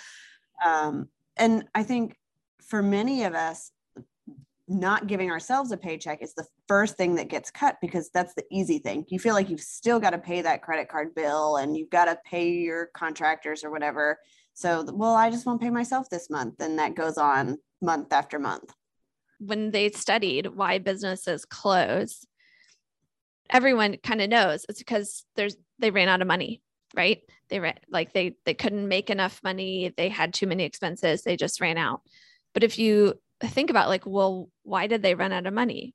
Um, 0.66 1.10
and 1.38 1.66
i 1.76 1.84
think 1.84 2.18
for 2.64 2.82
many 2.82 3.24
of 3.24 3.34
us 3.36 3.72
not 4.70 5.08
giving 5.08 5.32
ourselves 5.32 5.72
a 5.72 5.78
paycheck 5.78 6.22
is 6.22 6.34
the 6.36 6.46
first 6.68 6.96
thing 6.96 7.16
that 7.16 7.28
gets 7.28 7.50
cut 7.50 7.78
because 7.82 8.10
that's 8.14 8.36
the 8.36 8.44
easy 8.52 8.78
thing. 8.78 9.04
You 9.10 9.20
feel 9.20 9.34
like 9.34 9.50
you've 9.50 9.60
still 9.60 10.00
got 10.00 10.12
to 10.12 10.20
pay 10.20 10.42
that 10.42 10.62
credit 10.62 10.90
card 10.90 11.16
bill 11.16 11.58
and 11.58 11.76
you've 11.76 11.90
got 11.90 12.06
to 12.06 12.20
pay 12.24 12.52
your 12.52 12.88
contractors 12.94 13.64
or 13.64 13.72
whatever. 13.72 14.20
So, 14.54 14.86
well, 14.94 15.16
I 15.16 15.32
just 15.32 15.46
won't 15.46 15.62
pay 15.62 15.72
myself 15.72 16.10
this 16.10 16.30
month. 16.30 16.56
And 16.60 16.78
that 16.80 16.96
goes 16.96 17.18
on 17.18 17.58
month 17.82 18.14
after 18.14 18.38
month. 18.38 18.74
When 19.40 19.72
they 19.72 19.90
studied 19.90 20.48
why 20.48 20.78
businesses 20.78 21.46
close, 21.46 22.26
everyone 23.50 23.98
kind 24.04 24.22
of 24.22 24.30
knows 24.30 24.66
it's 24.70 24.80
because 24.80 25.26
there's 25.36 25.56
they 25.80 25.92
ran 25.92 26.10
out 26.10 26.22
of 26.22 26.28
money, 26.28 26.62
right? 26.96 27.22
They 27.50 27.60
ran 27.60 27.76
like 27.90 28.14
they 28.14 28.36
they 28.46 28.54
couldn't 28.54 28.88
make 28.88 29.10
enough 29.10 29.40
money, 29.44 29.94
they 29.96 30.10
had 30.10 30.34
too 30.34 30.46
many 30.46 30.66
expenses, 30.66 31.24
they 31.24 31.38
just 31.38 31.62
ran 31.62 31.78
out. 31.78 32.02
But 32.54 32.64
if 32.64 32.78
you 32.78 33.16
think 33.48 33.70
about 33.70 33.90
like 33.90 34.06
well 34.06 34.50
why 34.64 34.88
did 34.88 35.02
they 35.02 35.16
run 35.16 35.32
out 35.32 35.48
of 35.48 35.54
money? 35.54 35.94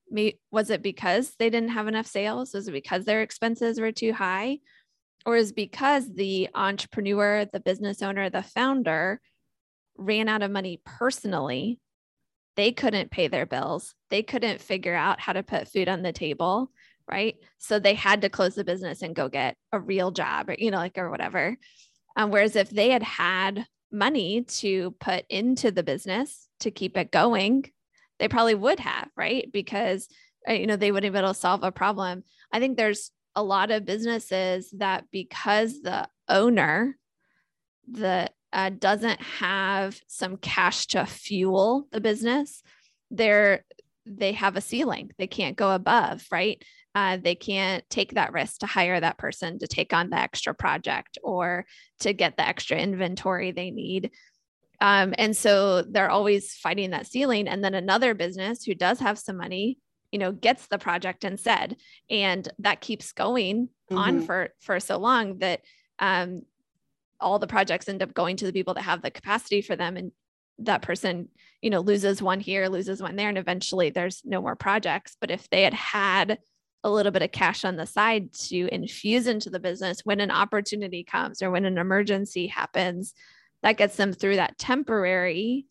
Was 0.51 0.71
it 0.71 0.83
because 0.83 1.35
they 1.39 1.51
didn't 1.51 1.71
have 1.71 1.89
enough 1.89 2.07
sales? 2.07 2.55
Was 2.55 2.69
it 2.69 2.73
because 2.73 3.05
their 3.05 3.23
expenses 3.23 3.81
were 3.81 3.93
too 3.93 4.13
high? 4.13 4.59
Or 5.27 5.37
is 5.37 5.53
because 5.53 6.13
the 6.13 6.49
entrepreneur 6.55 7.45
the 7.45 7.61
business 7.61 8.03
owner 8.03 8.31
the 8.31 8.43
founder 8.43 9.21
ran 9.97 10.29
out 10.29 10.43
of 10.43 10.51
money 10.51 10.81
personally 10.85 11.81
they 12.57 12.73
couldn't 12.73 13.11
pay 13.11 13.29
their 13.29 13.47
bills 13.47 13.95
they 14.11 14.23
couldn't 14.23 14.61
figure 14.61 14.95
out 14.95 15.21
how 15.21 15.33
to 15.33 15.43
put 15.43 15.69
food 15.69 15.89
on 15.89 16.03
the 16.03 16.13
table 16.13 16.71
right? 17.11 17.37
So 17.59 17.79
they 17.79 17.95
had 17.95 18.23
to 18.23 18.29
close 18.29 18.55
the 18.55 18.65
business 18.65 19.03
and 19.03 19.15
go 19.15 19.29
get 19.29 19.57
a 19.73 19.81
real 19.81 20.11
job 20.11 20.49
or 20.49 20.57
you 20.59 20.71
know 20.71 20.79
like 20.79 20.99
or 20.99 21.11
whatever. 21.11 21.57
Um, 22.17 22.31
whereas 22.31 22.57
if 22.57 22.71
they 22.71 22.91
had 22.91 23.03
had 23.03 23.67
money 23.93 24.43
to 24.43 24.93
put 25.01 25.25
into 25.29 25.71
the 25.71 25.83
business 25.83 26.49
to 26.61 26.71
keep 26.71 26.97
it 26.97 27.11
going, 27.11 27.71
they 28.19 28.29
probably 28.29 28.55
would 28.55 28.81
have, 28.81 29.09
right? 29.17 29.51
Because 29.53 30.09
uh, 30.49 30.53
you 30.53 30.67
know 30.67 30.77
they 30.77 30.93
wouldn't 30.93 31.13
be 31.13 31.19
able 31.19 31.33
to 31.33 31.39
solve 31.39 31.63
a 31.63 31.73
problem. 31.73 32.23
I 32.53 32.61
think 32.61 32.77
there's 32.77 33.11
a 33.35 33.43
lot 33.43 33.71
of 33.71 33.85
businesses 33.85 34.71
that 34.79 35.05
because 35.11 35.81
the 35.81 36.09
owner 36.29 36.97
the 37.91 38.31
uh, 38.53 38.71
doesn't 38.71 39.21
have 39.21 40.01
some 40.07 40.37
cash 40.37 40.87
to 40.89 41.05
fuel 41.05 41.89
the 41.91 42.01
business, 42.01 42.63
they're 43.11 43.65
they 44.07 44.33
have 44.33 44.57
a 44.57 44.61
ceiling. 44.61 45.11
They 45.19 45.27
can't 45.27 45.57
go 45.57 45.73
above, 45.73 46.25
right? 46.31 46.63
uh, 46.95 47.19
they 47.21 47.35
can't 47.35 47.85
take 47.91 48.15
that 48.15 48.33
risk 48.33 48.61
to 48.61 48.67
hire 48.67 49.01
that 49.01 49.19
person 49.19 49.59
to 49.59 49.67
take 49.67 49.93
on 49.93 50.11
the 50.11 50.19
extra 50.19 50.55
project 50.55 51.19
or 51.23 51.67
to 52.01 52.13
get 52.13 52.37
the 52.37 52.47
extra 52.47 52.77
inventory 52.77 53.51
they 53.51 53.71
need. 53.71 54.11
Um, 54.81 55.15
and 55.19 55.37
so 55.37 55.83
they're 55.83 56.11
always 56.11 56.55
fighting 56.55 56.91
that 56.91 57.07
ceiling. 57.07 57.49
And 57.49 57.63
then 57.63 57.75
another 57.75 58.15
business 58.15 58.65
who 58.65 58.75
does 58.75 58.99
have 59.01 59.19
some 59.19 59.37
money, 59.37 59.79
you 60.11 60.19
know, 60.19 60.33
gets 60.33 60.67
the 60.67 60.79
project 60.79 61.25
instead, 61.25 61.77
and 62.11 62.49
that 62.59 62.81
keeps 62.81 63.13
going 63.13 63.69
mm-hmm. 63.91 63.99
on 63.99 64.23
for 64.23 64.51
for 64.61 64.81
so 64.81 64.99
long 64.99 65.39
that 65.39 65.61
um, 65.99 66.43
all 67.21 67.39
the 67.39 67.47
projects 67.47 67.89
end 67.89 68.03
up 68.03 68.15
going 68.15 68.37
to 68.37 68.47
the 68.47 68.53
people 68.53 68.75
that 68.75 68.83
have 68.83 69.03
the 69.03 69.11
capacity 69.11 69.63
for 69.63 69.77
them, 69.77 69.97
and 69.97 70.13
that 70.59 70.83
person, 70.83 71.29
you 71.63 71.71
know, 71.71 71.81
loses 71.81 72.23
one 72.23 72.41
here, 72.41 72.69
loses 72.69 73.03
one 73.03 73.17
there, 73.17 73.29
and 73.29 73.39
eventually 73.39 73.91
there's 73.91 74.23
no 74.25 74.41
more 74.41 74.57
projects. 74.57 75.17
But 75.21 75.31
if 75.31 75.49
they 75.51 75.63
had 75.63 75.75
had 75.75 76.39
a 76.85 76.91
little 76.91 77.11
bit 77.11 77.23
of 77.23 77.33
cash 77.33 77.65
on 77.65 77.77
the 77.77 77.87
side 77.87 78.33
to 78.35 78.69
infuse 78.73 79.27
into 79.27 79.49
the 79.49 79.59
business 79.59 80.01
when 80.05 80.21
an 80.21 80.31
opportunity 80.31 81.03
comes 81.03 81.41
or 81.43 81.51
when 81.51 81.65
an 81.65 81.79
emergency 81.79 82.47
happens 82.47 83.15
that 83.65 83.79
gets 83.79 83.97
them 83.97 84.13
through 84.13 84.37
that 84.37 84.59
temporary 84.59 85.67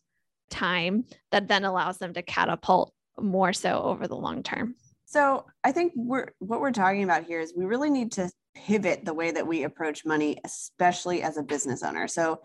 time 0.50 1.04
that 1.30 1.48
then 1.48 1.64
allows 1.64 1.96
them 1.98 2.12
to 2.12 2.22
catapult 2.22 2.92
more 3.18 3.52
so 3.52 3.80
over 3.82 4.06
the 4.06 4.16
long 4.16 4.42
term 4.42 4.74
so 5.06 5.46
i 5.62 5.72
think 5.72 5.92
we're 5.96 6.28
what 6.40 6.60
we're 6.60 6.72
talking 6.72 7.04
about 7.04 7.24
here 7.24 7.40
is 7.40 7.54
we 7.56 7.64
really 7.64 7.90
need 7.90 8.12
to 8.12 8.28
pivot 8.54 9.04
the 9.04 9.14
way 9.14 9.30
that 9.30 9.46
we 9.46 9.62
approach 9.62 10.04
money 10.04 10.36
especially 10.44 11.22
as 11.22 11.38
a 11.38 11.42
business 11.42 11.82
owner 11.82 12.06
so 12.06 12.40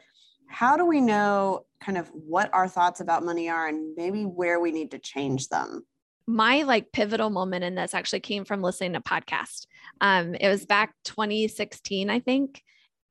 how 0.48 0.78
do 0.78 0.86
we 0.86 1.02
know 1.02 1.66
kind 1.82 1.98
of 1.98 2.08
what 2.14 2.52
our 2.54 2.68
thoughts 2.68 3.02
about 3.02 3.26
money 3.26 3.50
are 3.50 3.68
and 3.68 3.96
maybe 3.98 4.24
where 4.24 4.60
we 4.60 4.72
need 4.72 4.92
to 4.92 5.00
change 5.00 5.50
them 5.50 5.84
my 6.30 6.62
like 6.62 6.92
pivotal 6.92 7.32
moment 7.32 7.64
in 7.64 7.74
this 7.74 7.96
actually 7.96 8.20
came 8.20 8.46
from 8.46 8.62
listening 8.62 8.94
to 8.94 9.02
podcast. 9.02 9.66
Um, 10.00 10.36
it 10.36 10.48
was 10.48 10.64
back 10.64 10.94
2016, 11.06 12.08
I 12.08 12.20
think, 12.20 12.62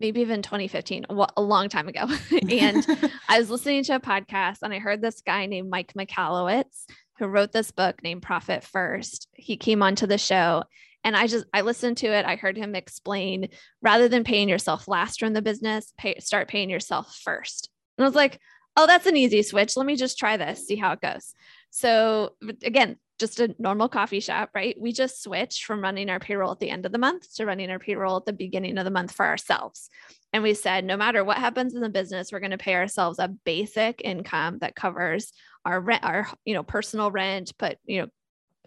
maybe 0.00 0.21
even 0.21 0.43
2015, 0.43 1.07
a 1.37 1.43
long 1.43 1.69
time 1.69 1.88
ago. 1.88 2.07
and 2.50 2.87
I 3.28 3.38
was 3.38 3.50
listening 3.50 3.85
to 3.85 3.97
a 3.97 4.00
podcast 4.00 4.59
and 4.62 4.73
I 4.73 4.78
heard 4.78 5.02
this 5.02 5.21
guy 5.23 5.47
named 5.47 5.71
Mike 5.71 5.93
Michalowicz 5.95 6.87
who 7.19 7.26
wrote 7.26 7.52
this 7.52 7.73
book 7.73 8.02
named 8.02 8.23
Profit 8.23 8.62
First. 8.62 9.28
He 9.35 9.57
came 9.57 9.83
onto 9.83 10.07
the 10.07 10.19
show 10.19 10.64
and 11.05 11.17
I 11.17 11.26
just 11.26 11.47
I 11.52 11.62
listened 11.62 11.97
to 11.99 12.07
it. 12.09 12.26
I 12.26 12.37
heard 12.37 12.57
him 12.57 12.75
explain 12.75 13.49
rather 13.83 14.09
than 14.09 14.25
paying 14.25 14.49
yourself 14.49 14.88
last 14.88 15.23
in 15.23 15.33
the 15.33 15.43
business, 15.43 15.93
pay, 15.99 16.19
start 16.21 16.49
paying 16.49 16.71
yourself 16.71 17.19
first. 17.23 17.71
And 17.97 18.05
I 18.05 18.09
was 18.09 18.14
like, 18.14 18.38
oh, 18.76 18.87
that's 18.87 19.07
an 19.07 19.17
easy 19.17 19.43
switch. 19.43 19.76
Let 19.76 19.87
me 19.87 19.97
just 19.97 20.19
try 20.19 20.37
this, 20.37 20.67
see 20.67 20.76
how 20.76 20.93
it 20.93 21.00
goes. 21.00 21.35
So 21.71 22.35
again, 22.62 22.97
just 23.18 23.40
a 23.40 23.54
normal 23.58 23.88
coffee 23.88 24.20
shop, 24.20 24.50
right? 24.54 24.76
We 24.80 24.92
just 24.92 25.22
switched 25.22 25.64
from 25.64 25.82
running 25.82 26.08
our 26.08 26.20
payroll 26.20 26.52
at 26.52 26.60
the 26.60 26.70
end 26.70 26.87
of 26.87 26.92
the 26.92 26.98
month 26.98 27.34
to 27.34 27.46
running 27.46 27.70
our 27.70 27.78
payroll 27.78 28.16
at 28.16 28.25
the 28.25 28.32
beginning 28.32 28.78
of 28.78 28.84
the 28.84 28.90
month 28.90 29.12
for 29.12 29.26
ourselves. 29.26 29.90
And 30.32 30.42
we 30.42 30.54
said, 30.54 30.84
no 30.84 30.96
matter 30.96 31.25
what 31.25 31.38
happens 31.38 31.75
in 31.75 31.80
the 31.80 31.88
business, 31.88 32.30
we're 32.30 32.40
going 32.40 32.52
to 32.52 32.58
pay 32.58 32.75
ourselves 32.75 33.18
a 33.18 33.28
basic 33.28 34.02
income 34.04 34.58
that 34.60 34.76
covers 34.76 35.32
our 35.64 35.80
rent, 35.80 36.04
our, 36.04 36.28
you 36.44 36.54
know, 36.54 36.62
personal 36.62 37.10
rent, 37.10 37.52
but, 37.58 37.78
you 37.84 38.02
know, 38.02 38.08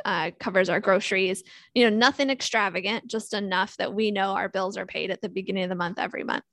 uh, 0.04 0.32
covers 0.40 0.70
our 0.70 0.80
groceries, 0.80 1.44
you 1.76 1.90
know, 1.90 1.96
nothing 1.96 2.30
extravagant, 2.30 3.08
just 3.08 3.34
enough 3.34 3.78
that 3.78 3.94
we 3.94 4.12
know 4.12 4.32
our 4.32 4.50
bills 4.50 4.76
are 4.76 4.86
paid 4.86 5.12
at 5.12 5.22
the 5.22 5.30
beginning 5.30 5.64
of 5.64 5.70
the 5.70 5.76
month 5.76 6.00
every 6.00 6.24
month. 6.24 6.44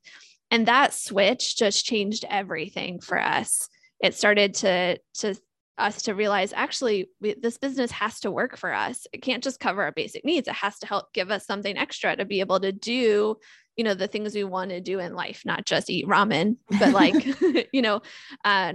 And 0.51 0.67
that 0.67 0.93
switch 0.93 1.57
just 1.57 1.85
changed 1.85 2.25
everything 2.29 2.99
for 2.99 3.19
us. 3.19 3.67
It 3.99 4.13
started 4.13 4.53
to, 4.55 4.99
to 5.15 5.35
us 5.79 6.03
to 6.03 6.15
realize 6.15 6.53
actually 6.53 7.09
we, 7.21 7.35
this 7.35 7.57
business 7.57 7.91
has 7.91 8.19
to 8.21 8.31
work 8.31 8.57
for 8.57 8.73
us. 8.73 9.07
It 9.13 9.21
can't 9.21 9.43
just 9.43 9.59
cover 9.59 9.83
our 9.83 9.91
basic 9.91 10.25
needs. 10.25 10.47
It 10.47 10.55
has 10.55 10.79
to 10.79 10.87
help 10.87 11.13
give 11.13 11.31
us 11.31 11.45
something 11.45 11.77
extra 11.77 12.15
to 12.15 12.25
be 12.25 12.39
able 12.39 12.59
to 12.59 12.71
do 12.71 13.37
you 13.77 13.85
know 13.85 13.93
the 13.93 14.07
things 14.07 14.35
we 14.35 14.43
want 14.43 14.71
to 14.71 14.81
do 14.81 14.99
in 14.99 15.15
life 15.15 15.43
not 15.45 15.65
just 15.65 15.89
eat 15.89 16.05
ramen 16.05 16.57
but 16.79 16.91
like 16.91 17.25
you 17.71 17.81
know 17.81 18.01
uh, 18.43 18.73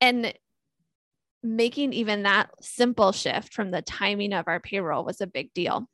and 0.00 0.32
making 1.42 1.92
even 1.92 2.24
that 2.24 2.50
simple 2.60 3.12
shift 3.12 3.52
from 3.52 3.70
the 3.70 3.82
timing 3.82 4.32
of 4.32 4.48
our 4.48 4.60
payroll 4.60 5.04
was 5.04 5.20
a 5.20 5.26
big 5.26 5.52
deal. 5.54 5.88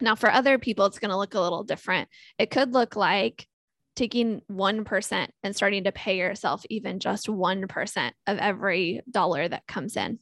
Now 0.00 0.14
for 0.14 0.30
other 0.30 0.58
people 0.58 0.86
it's 0.86 0.98
going 0.98 1.10
to 1.10 1.16
look 1.16 1.34
a 1.34 1.40
little 1.40 1.64
different. 1.64 2.08
It 2.38 2.50
could 2.50 2.72
look 2.72 2.96
like 2.96 3.46
taking 3.94 4.40
1% 4.50 5.28
and 5.42 5.56
starting 5.56 5.84
to 5.84 5.92
pay 5.92 6.18
yourself 6.18 6.64
even 6.70 6.98
just 6.98 7.26
1% 7.26 8.10
of 8.26 8.38
every 8.38 9.02
dollar 9.10 9.46
that 9.46 9.66
comes 9.66 9.96
in. 9.96 10.18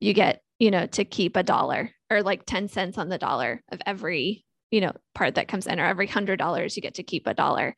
You 0.00 0.12
get, 0.12 0.42
you 0.58 0.70
know, 0.70 0.86
to 0.86 1.04
keep 1.04 1.36
a 1.36 1.42
dollar 1.42 1.90
or 2.10 2.22
like 2.22 2.46
10 2.46 2.68
cents 2.68 2.98
on 2.98 3.08
the 3.08 3.18
dollar 3.18 3.62
of 3.70 3.80
every, 3.86 4.44
you 4.70 4.80
know, 4.80 4.92
part 5.14 5.36
that 5.36 5.48
comes 5.48 5.66
in 5.66 5.80
or 5.80 5.86
every 5.86 6.06
$100 6.06 6.76
you 6.76 6.82
get 6.82 6.94
to 6.94 7.02
keep 7.02 7.26
a 7.26 7.34
dollar. 7.34 7.74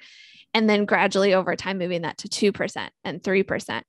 And 0.53 0.69
then 0.69 0.85
gradually 0.85 1.35
over 1.35 1.55
time 1.55 1.79
moving 1.79 2.03
that 2.03 2.19
to 2.19 2.53
2% 2.53 2.89
and 3.05 3.23
3% 3.23 3.83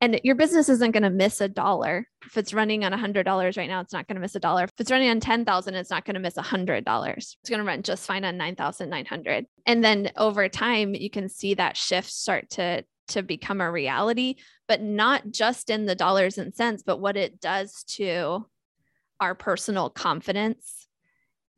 and 0.00 0.20
your 0.24 0.34
business 0.34 0.68
isn't 0.68 0.92
going 0.92 1.02
to 1.02 1.10
miss 1.10 1.40
a 1.40 1.48
dollar. 1.48 2.06
If 2.24 2.36
it's 2.36 2.52
running 2.52 2.84
on 2.84 2.92
a 2.92 2.98
hundred 2.98 3.24
dollars 3.24 3.56
right 3.56 3.68
now 3.68 3.80
it's 3.80 3.92
not 3.92 4.06
going 4.06 4.16
to 4.16 4.20
miss 4.20 4.34
a 4.34 4.40
dollar. 4.40 4.64
If 4.64 4.72
it's 4.78 4.90
running 4.90 5.08
on 5.08 5.20
10,000 5.20 5.74
it's 5.74 5.90
not 5.90 6.04
going 6.04 6.14
to 6.14 6.20
miss 6.20 6.36
a 6.36 6.42
hundred 6.42 6.84
dollars. 6.84 7.36
It's 7.40 7.50
going 7.50 7.60
to 7.60 7.66
run 7.66 7.82
just 7.82 8.06
fine 8.06 8.24
on 8.24 8.36
9,900 8.36 9.46
and 9.66 9.84
then 9.84 10.10
over 10.16 10.48
time 10.48 10.94
you 10.94 11.10
can 11.10 11.28
see 11.28 11.54
that 11.54 11.76
shift 11.76 12.10
start 12.10 12.50
to 12.50 12.84
to 13.08 13.22
become 13.22 13.60
a 13.60 13.70
reality 13.70 14.34
but 14.66 14.82
not 14.82 15.30
just 15.30 15.70
in 15.70 15.86
the 15.86 15.94
dollars 15.94 16.38
and 16.38 16.52
cents 16.52 16.82
but 16.84 16.98
what 16.98 17.16
it 17.16 17.40
does 17.40 17.84
to 17.84 18.44
our 19.20 19.32
personal 19.32 19.88
confidence 19.88 20.88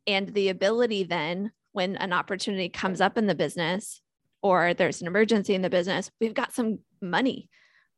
and 0.06 0.28
the 0.34 0.50
ability 0.50 1.04
then 1.04 1.50
when 1.72 1.96
an 1.96 2.12
opportunity 2.12 2.68
comes 2.68 3.00
up 3.00 3.16
in 3.16 3.26
the 3.26 3.34
business 3.34 4.02
or 4.42 4.74
there's 4.74 5.00
an 5.00 5.06
emergency 5.06 5.54
in 5.54 5.62
the 5.62 5.70
business, 5.70 6.10
we've 6.20 6.34
got 6.34 6.52
some 6.52 6.78
money. 7.02 7.48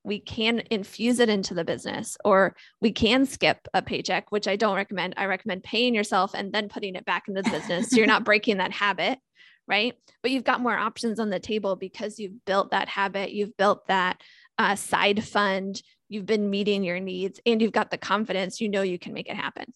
We 0.04 0.20
can 0.20 0.62
infuse 0.70 1.18
it 1.20 1.28
into 1.28 1.54
the 1.54 1.64
business, 1.64 2.16
or 2.24 2.56
we 2.80 2.92
can 2.92 3.26
skip 3.26 3.68
a 3.74 3.82
paycheck, 3.82 4.32
which 4.32 4.48
I 4.48 4.56
don't 4.56 4.76
recommend. 4.76 5.14
I 5.16 5.26
recommend 5.26 5.62
paying 5.62 5.94
yourself 5.94 6.34
and 6.34 6.52
then 6.52 6.68
putting 6.68 6.94
it 6.94 7.04
back 7.04 7.28
into 7.28 7.42
the 7.42 7.50
business. 7.50 7.90
so 7.90 7.96
you're 7.96 8.06
not 8.06 8.24
breaking 8.24 8.58
that 8.58 8.72
habit, 8.72 9.18
right? 9.66 9.94
But 10.22 10.30
you've 10.30 10.44
got 10.44 10.60
more 10.60 10.76
options 10.76 11.20
on 11.20 11.30
the 11.30 11.40
table 11.40 11.76
because 11.76 12.18
you've 12.18 12.44
built 12.44 12.70
that 12.70 12.88
habit, 12.88 13.32
you've 13.32 13.56
built 13.56 13.86
that 13.88 14.20
uh, 14.58 14.74
side 14.74 15.24
fund, 15.24 15.82
you've 16.08 16.26
been 16.26 16.50
meeting 16.50 16.82
your 16.82 17.00
needs, 17.00 17.40
and 17.46 17.60
you've 17.60 17.72
got 17.72 17.90
the 17.90 17.98
confidence. 17.98 18.60
You 18.60 18.68
know 18.68 18.82
you 18.82 18.98
can 18.98 19.12
make 19.12 19.28
it 19.28 19.36
happen. 19.36 19.66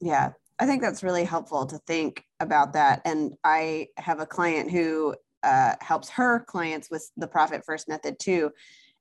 Yeah, 0.00 0.30
I 0.58 0.66
think 0.66 0.82
that's 0.82 1.02
really 1.02 1.24
helpful 1.24 1.66
to 1.66 1.78
think 1.86 2.24
about 2.40 2.72
that. 2.74 3.02
And 3.04 3.34
I 3.42 3.88
have 3.96 4.20
a 4.20 4.26
client 4.26 4.70
who 4.70 5.14
uh, 5.42 5.74
helps 5.80 6.08
her 6.10 6.40
clients 6.40 6.90
with 6.90 7.10
the 7.16 7.28
profit 7.28 7.64
first 7.64 7.88
method 7.88 8.18
too. 8.18 8.50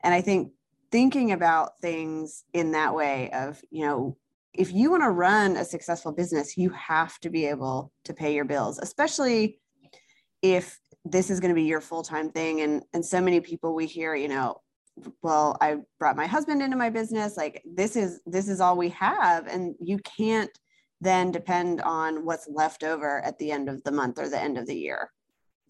And 0.03 0.13
I 0.13 0.21
think 0.21 0.51
thinking 0.93 1.31
about 1.31 1.71
things 1.81 2.43
in 2.53 2.73
that 2.73 2.93
way 2.93 3.31
of, 3.31 3.59
you 3.71 3.83
know, 3.83 4.15
if 4.53 4.71
you 4.71 4.91
want 4.91 5.01
to 5.01 5.09
run 5.09 5.57
a 5.57 5.65
successful 5.65 6.11
business, 6.11 6.55
you 6.55 6.69
have 6.69 7.17
to 7.21 7.31
be 7.31 7.47
able 7.47 7.91
to 8.05 8.13
pay 8.13 8.35
your 8.35 8.45
bills, 8.45 8.77
especially 8.77 9.59
if 10.43 10.79
this 11.03 11.31
is 11.31 11.39
going 11.39 11.49
to 11.49 11.55
be 11.55 11.63
your 11.63 11.81
full-time 11.81 12.29
thing. 12.29 12.61
And, 12.61 12.83
and 12.93 13.03
so 13.03 13.19
many 13.19 13.39
people 13.39 13.73
we 13.73 13.87
hear, 13.87 14.13
you 14.13 14.27
know, 14.27 14.61
well, 15.23 15.57
I 15.59 15.77
brought 15.97 16.15
my 16.15 16.27
husband 16.27 16.61
into 16.61 16.77
my 16.77 16.91
business. 16.91 17.37
Like 17.37 17.63
this 17.65 17.95
is, 17.95 18.21
this 18.27 18.47
is 18.47 18.61
all 18.61 18.77
we 18.77 18.89
have. 18.89 19.47
And 19.47 19.73
you 19.79 19.97
can't 19.97 20.51
then 21.01 21.31
depend 21.31 21.81
on 21.81 22.23
what's 22.23 22.47
left 22.47 22.83
over 22.83 23.19
at 23.25 23.39
the 23.39 23.51
end 23.51 23.67
of 23.67 23.83
the 23.83 23.91
month 23.91 24.19
or 24.19 24.29
the 24.29 24.39
end 24.39 24.59
of 24.59 24.67
the 24.67 24.77
year. 24.77 25.09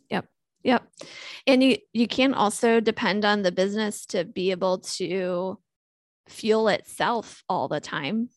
Yep. 0.09 0.25
Yep. 0.63 0.83
And 1.45 1.63
you 1.63 1.77
you 1.91 2.07
can 2.07 2.33
also 2.33 2.79
depend 2.79 3.25
on 3.25 3.41
the 3.41 3.51
business 3.51 4.05
to 4.07 4.23
be 4.23 4.51
able 4.51 4.79
to 4.79 5.59
fuel 6.27 6.67
itself 6.69 7.43
all 7.49 7.67
the 7.67 7.81
time. 7.81 8.29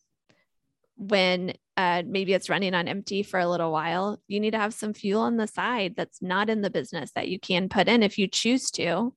When 0.97 1.53
uh, 1.77 2.03
maybe 2.05 2.33
it's 2.33 2.49
running 2.49 2.73
on 2.73 2.87
empty 2.87 3.23
for 3.23 3.39
a 3.39 3.47
little 3.47 3.71
while, 3.71 4.19
you 4.27 4.39
need 4.39 4.51
to 4.51 4.59
have 4.59 4.73
some 4.73 4.93
fuel 4.93 5.21
on 5.21 5.37
the 5.37 5.47
side 5.47 5.93
that's 5.95 6.21
not 6.21 6.49
in 6.49 6.61
the 6.61 6.71
business 6.71 7.11
that 7.13 7.29
you 7.29 7.39
can 7.39 7.69
put 7.69 7.87
in 7.87 8.03
if 8.03 8.17
you 8.17 8.27
choose 8.27 8.71
to. 8.71 9.13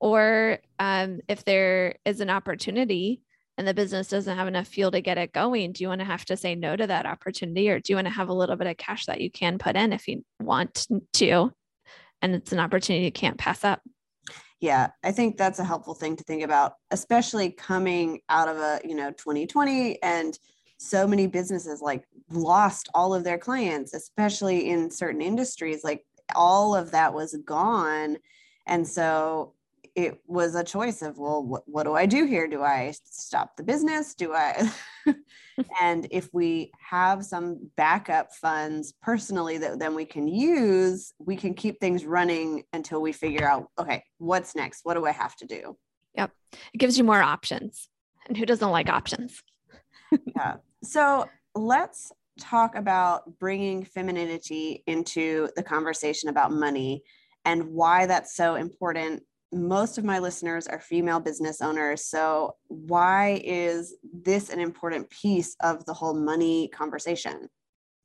Or 0.00 0.58
um, 0.78 1.20
if 1.28 1.44
there 1.44 1.96
is 2.04 2.20
an 2.20 2.30
opportunity 2.30 3.22
and 3.56 3.68
the 3.68 3.74
business 3.74 4.08
doesn't 4.08 4.36
have 4.36 4.48
enough 4.48 4.66
fuel 4.66 4.90
to 4.90 5.00
get 5.00 5.18
it 5.18 5.32
going, 5.32 5.72
do 5.72 5.84
you 5.84 5.88
want 5.88 6.00
to 6.00 6.06
have 6.06 6.24
to 6.26 6.36
say 6.36 6.54
no 6.54 6.74
to 6.74 6.86
that 6.86 7.06
opportunity 7.06 7.70
or 7.70 7.80
do 7.80 7.92
you 7.92 7.96
want 7.96 8.08
to 8.08 8.14
have 8.14 8.28
a 8.28 8.34
little 8.34 8.56
bit 8.56 8.66
of 8.66 8.76
cash 8.76 9.06
that 9.06 9.20
you 9.20 9.30
can 9.30 9.58
put 9.58 9.76
in 9.76 9.92
if 9.92 10.08
you 10.08 10.24
want 10.40 10.86
to 11.12 11.52
and 12.24 12.34
it's 12.34 12.52
an 12.52 12.58
opportunity 12.58 13.04
you 13.04 13.12
can't 13.12 13.36
pass 13.36 13.64
up. 13.64 13.82
Yeah, 14.60 14.88
I 15.04 15.12
think 15.12 15.36
that's 15.36 15.58
a 15.58 15.64
helpful 15.64 15.92
thing 15.92 16.16
to 16.16 16.24
think 16.24 16.42
about, 16.42 16.72
especially 16.90 17.50
coming 17.50 18.22
out 18.30 18.48
of 18.48 18.56
a, 18.56 18.80
you 18.82 18.94
know, 18.94 19.10
2020 19.10 20.02
and 20.02 20.38
so 20.78 21.06
many 21.06 21.26
businesses 21.26 21.82
like 21.82 22.04
lost 22.30 22.88
all 22.94 23.14
of 23.14 23.24
their 23.24 23.36
clients, 23.36 23.92
especially 23.92 24.70
in 24.70 24.90
certain 24.90 25.20
industries, 25.20 25.84
like 25.84 26.06
all 26.34 26.74
of 26.74 26.92
that 26.92 27.12
was 27.12 27.36
gone. 27.44 28.16
And 28.66 28.88
so 28.88 29.52
it 29.94 30.20
was 30.26 30.54
a 30.54 30.64
choice 30.64 31.02
of 31.02 31.18
well 31.18 31.42
what, 31.44 31.62
what 31.66 31.84
do 31.84 31.94
i 31.94 32.06
do 32.06 32.24
here? 32.24 32.48
Do 32.48 32.62
i 32.62 32.92
stop 33.04 33.56
the 33.56 33.62
business? 33.62 34.14
Do 34.14 34.32
i 34.32 34.70
and 35.80 36.06
if 36.10 36.28
we 36.32 36.72
have 36.78 37.24
some 37.24 37.70
backup 37.76 38.32
funds 38.34 38.94
personally 39.02 39.58
that 39.58 39.78
then 39.78 39.94
we 39.94 40.04
can 40.04 40.26
use 40.26 41.12
we 41.18 41.36
can 41.36 41.54
keep 41.54 41.80
things 41.80 42.04
running 42.04 42.64
until 42.72 43.00
we 43.00 43.12
figure 43.12 43.48
out 43.48 43.68
okay 43.78 44.02
what's 44.18 44.54
next? 44.56 44.80
What 44.84 44.94
do 44.94 45.06
i 45.06 45.12
have 45.12 45.36
to 45.36 45.46
do? 45.46 45.76
Yep. 46.16 46.30
It 46.72 46.78
gives 46.78 46.98
you 46.98 47.04
more 47.04 47.22
options. 47.22 47.88
And 48.28 48.36
who 48.36 48.46
doesn't 48.46 48.70
like 48.70 48.88
options? 48.88 49.42
Yeah. 50.36 50.56
So 50.84 51.28
let's 51.56 52.12
talk 52.38 52.76
about 52.76 53.38
bringing 53.40 53.84
femininity 53.84 54.84
into 54.86 55.48
the 55.56 55.62
conversation 55.62 56.28
about 56.28 56.52
money 56.52 57.02
and 57.44 57.64
why 57.72 58.06
that's 58.06 58.36
so 58.36 58.54
important 58.54 59.24
most 59.54 59.98
of 59.98 60.04
my 60.04 60.18
listeners 60.18 60.66
are 60.66 60.80
female 60.80 61.20
business 61.20 61.60
owners. 61.60 62.04
So, 62.04 62.56
why 62.68 63.40
is 63.44 63.96
this 64.12 64.50
an 64.50 64.60
important 64.60 65.08
piece 65.10 65.56
of 65.60 65.84
the 65.86 65.94
whole 65.94 66.14
money 66.14 66.68
conversation? 66.68 67.48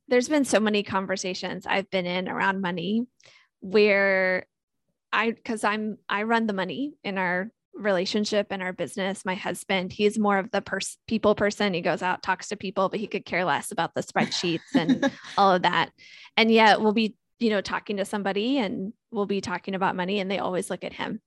There's 0.08 0.28
been 0.28 0.44
so 0.44 0.60
many 0.60 0.82
conversations 0.82 1.66
I've 1.66 1.90
been 1.90 2.06
in 2.06 2.28
around 2.28 2.60
money 2.60 3.06
where 3.60 4.46
I, 5.12 5.30
because 5.30 5.64
I'm, 5.64 5.98
I 6.08 6.22
run 6.22 6.46
the 6.46 6.52
money 6.52 6.94
in 7.04 7.18
our 7.18 7.50
relationship 7.74 8.48
and 8.50 8.62
our 8.62 8.72
business. 8.72 9.24
My 9.24 9.34
husband, 9.34 9.92
he's 9.92 10.18
more 10.18 10.38
of 10.38 10.50
the 10.50 10.62
pers- 10.62 10.98
people 11.06 11.34
person. 11.34 11.74
He 11.74 11.80
goes 11.80 12.02
out, 12.02 12.22
talks 12.22 12.48
to 12.48 12.56
people, 12.56 12.88
but 12.88 13.00
he 13.00 13.06
could 13.06 13.24
care 13.24 13.44
less 13.44 13.72
about 13.72 13.94
the 13.94 14.02
spreadsheets 14.02 14.60
and 14.74 15.10
all 15.38 15.52
of 15.52 15.62
that. 15.62 15.90
And 16.36 16.50
yet, 16.50 16.80
we'll 16.80 16.92
be, 16.92 17.16
you 17.38 17.50
know, 17.50 17.60
talking 17.60 17.96
to 17.96 18.04
somebody 18.04 18.58
and 18.58 18.92
we'll 19.10 19.26
be 19.26 19.40
talking 19.40 19.74
about 19.74 19.96
money, 19.96 20.20
and 20.20 20.30
they 20.30 20.38
always 20.38 20.70
look 20.70 20.84
at 20.84 20.92
him 20.92 21.20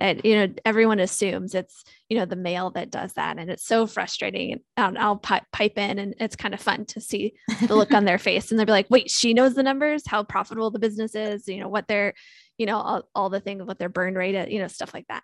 and 0.00 0.20
you 0.24 0.34
know 0.34 0.54
everyone 0.64 1.00
assumes 1.00 1.54
it's 1.54 1.84
you 2.08 2.18
know 2.18 2.24
the 2.24 2.36
male 2.36 2.70
that 2.70 2.90
does 2.90 3.12
that. 3.14 3.38
And 3.38 3.50
it's 3.50 3.66
so 3.66 3.86
frustrating. 3.86 4.60
And 4.76 4.98
i'll, 4.98 5.20
I'll 5.24 5.42
pipe 5.52 5.78
in 5.78 5.98
and 5.98 6.14
it's 6.18 6.36
kind 6.36 6.54
of 6.54 6.60
fun 6.60 6.86
to 6.86 7.00
see 7.00 7.34
the 7.66 7.76
look 7.76 7.92
on 7.92 8.04
their 8.06 8.18
face. 8.18 8.50
And 8.50 8.58
they'll 8.58 8.66
be 8.66 8.72
like 8.72 8.90
wait 8.90 9.10
she 9.10 9.34
knows 9.34 9.54
the 9.54 9.62
numbers? 9.62 10.02
How 10.06 10.22
profitable 10.24 10.70
the 10.70 10.78
business 10.78 11.14
is? 11.14 11.48
You 11.48 11.60
know 11.60 11.68
what 11.68 11.88
they're 11.88 12.14
you 12.56 12.66
know 12.66 12.78
all, 12.78 13.08
all 13.14 13.30
the 13.30 13.40
things 13.40 13.62
what 13.64 13.78
their 13.78 13.88
burn 13.88 14.14
rate 14.14 14.34
is, 14.34 14.52
you 14.52 14.60
know 14.60 14.68
stuff 14.68 14.94
like 14.94 15.06
that. 15.08 15.22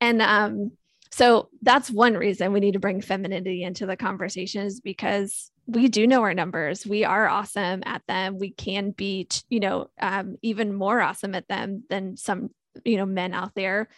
And 0.00 0.22
um 0.22 0.72
so 1.10 1.48
that's 1.62 1.90
one 1.90 2.14
reason 2.14 2.52
we 2.52 2.60
need 2.60 2.74
to 2.74 2.78
bring 2.78 3.00
femininity 3.00 3.62
into 3.62 3.86
the 3.86 3.96
conversation 3.96 4.66
is 4.66 4.80
because 4.80 5.50
we 5.66 5.88
do 5.88 6.06
know 6.06 6.22
our 6.22 6.34
numbers. 6.34 6.86
We 6.86 7.04
are 7.04 7.28
awesome 7.28 7.82
at 7.84 8.02
them. 8.08 8.38
We 8.38 8.50
can 8.50 8.90
be, 8.90 9.28
you 9.50 9.60
know, 9.60 9.88
um, 10.00 10.36
even 10.42 10.74
more 10.74 11.00
awesome 11.00 11.34
at 11.34 11.46
them 11.46 11.84
than 11.90 12.16
some 12.16 12.50
you 12.84 12.96
know 12.96 13.06
men 13.06 13.32
out 13.32 13.54
there 13.54 13.88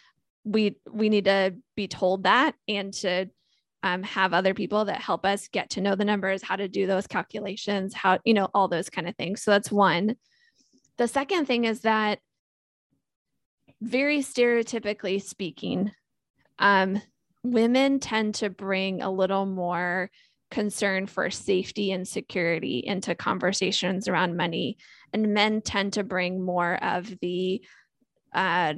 we 0.45 0.77
we 0.91 1.09
need 1.09 1.27
to 1.27 1.55
be 1.77 1.89
told 1.89 2.25
that 2.25 2.55
and 2.69 2.93
to 2.93 3.27
um, 3.83 4.03
have 4.03 4.35
other 4.35 4.53
people 4.53 4.85
that 4.87 5.01
help 5.01 5.25
us 5.25 5.49
get 5.49 5.71
to 5.71 5.81
know 5.81 5.95
the 5.95 6.05
numbers 6.05 6.43
how 6.43 6.57
to 6.57 6.69
do 6.69 6.87
those 6.87 7.07
calculations 7.07 7.95
how 7.95 8.19
you 8.25 8.35
know 8.35 8.49
all 8.55 8.69
those 8.69 8.91
kind 8.91 9.09
of 9.09 9.17
things. 9.17 9.43
So 9.43 9.51
that's 9.51 9.73
one. 9.73 10.17
The 10.99 11.09
second 11.09 11.47
thing 11.47 11.65
is 11.65 11.81
that 11.81 12.19
very 13.81 14.19
stereotypically 14.19 15.23
speaking 15.23 15.93
um, 16.59 17.01
women 17.43 18.01
tend 18.01 18.35
to 18.37 18.51
bring 18.51 19.01
a 19.01 19.11
little 19.11 19.47
more 19.47 20.11
concern 20.51 21.07
for 21.07 21.31
safety 21.31 21.93
and 21.93 22.07
security 22.07 22.83
into 22.85 23.15
conversations 23.15 24.09
around 24.09 24.37
money 24.37 24.77
and 25.13 25.33
men 25.33 25.63
tend 25.63 25.95
to 25.95 26.05
bring 26.05 26.43
more 26.43 26.75
of 26.85 27.07
the 27.23 27.63
uh, 28.33 28.75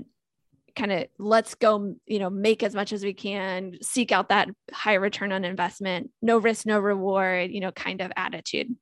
kind 0.74 0.92
of 0.92 1.06
let's 1.18 1.54
go, 1.54 1.94
you 2.06 2.18
know, 2.18 2.30
make 2.30 2.62
as 2.62 2.74
much 2.74 2.92
as 2.92 3.04
we 3.04 3.14
can, 3.14 3.76
seek 3.82 4.12
out 4.12 4.30
that 4.30 4.48
high 4.72 4.94
return 4.94 5.32
on 5.32 5.44
investment, 5.44 6.10
no 6.20 6.38
risk, 6.38 6.66
no 6.66 6.78
reward, 6.78 7.50
you 7.50 7.60
know, 7.60 7.72
kind 7.72 8.00
of 8.00 8.12
attitude. 8.16 8.74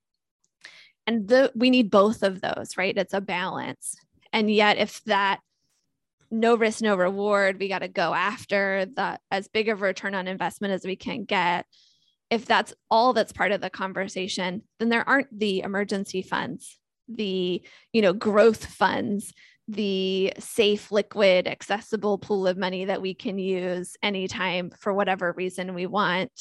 And 1.07 1.27
the, 1.27 1.51
we 1.55 1.71
need 1.71 1.91
both 1.91 2.23
of 2.23 2.41
those, 2.41 2.77
right? 2.77 2.97
It's 2.97 3.15
a 3.15 3.21
balance. 3.21 3.97
And 4.33 4.51
yet, 4.51 4.79
if 4.79 5.03
that 5.05 5.41
no 6.31 6.55
risk, 6.55 6.81
no 6.83 6.95
reward, 6.95 7.59
we 7.59 7.69
got 7.69 7.81
to 7.81 7.89
go 7.89 8.15
after 8.15 8.87
that 8.95 9.21
as 9.31 9.49
big 9.49 9.69
of 9.69 9.81
return 9.81 10.15
on 10.15 10.29
investment 10.29 10.73
as 10.73 10.85
we 10.85 10.95
can 10.95 11.25
get. 11.25 11.67
If 12.31 12.47
that's 12.47 12.73
all 12.89 13.13
that's 13.13 13.33
part 13.33 13.51
of 13.51 13.61
the 13.61 13.71
conversation, 13.71 14.63
then 14.79 14.89
there 14.89 15.09
aren't 15.09 15.37
the 15.37 15.61
emergency 15.61 16.23
funds, 16.23 16.79
the 17.09 17.61
you 17.93 18.03
know 18.03 18.13
growth 18.13 18.65
funds 18.65 19.33
the 19.71 20.33
safe, 20.39 20.91
liquid, 20.91 21.47
accessible 21.47 22.19
pool 22.19 22.47
of 22.47 22.59
money 22.59 22.87
that 22.87 23.01
we 23.01 23.15
can 23.15 23.39
use 23.39 23.97
anytime 24.03 24.71
for 24.79 24.93
whatever 24.93 25.33
reason 25.37 25.75
we 25.75 25.87
want 25.87 26.33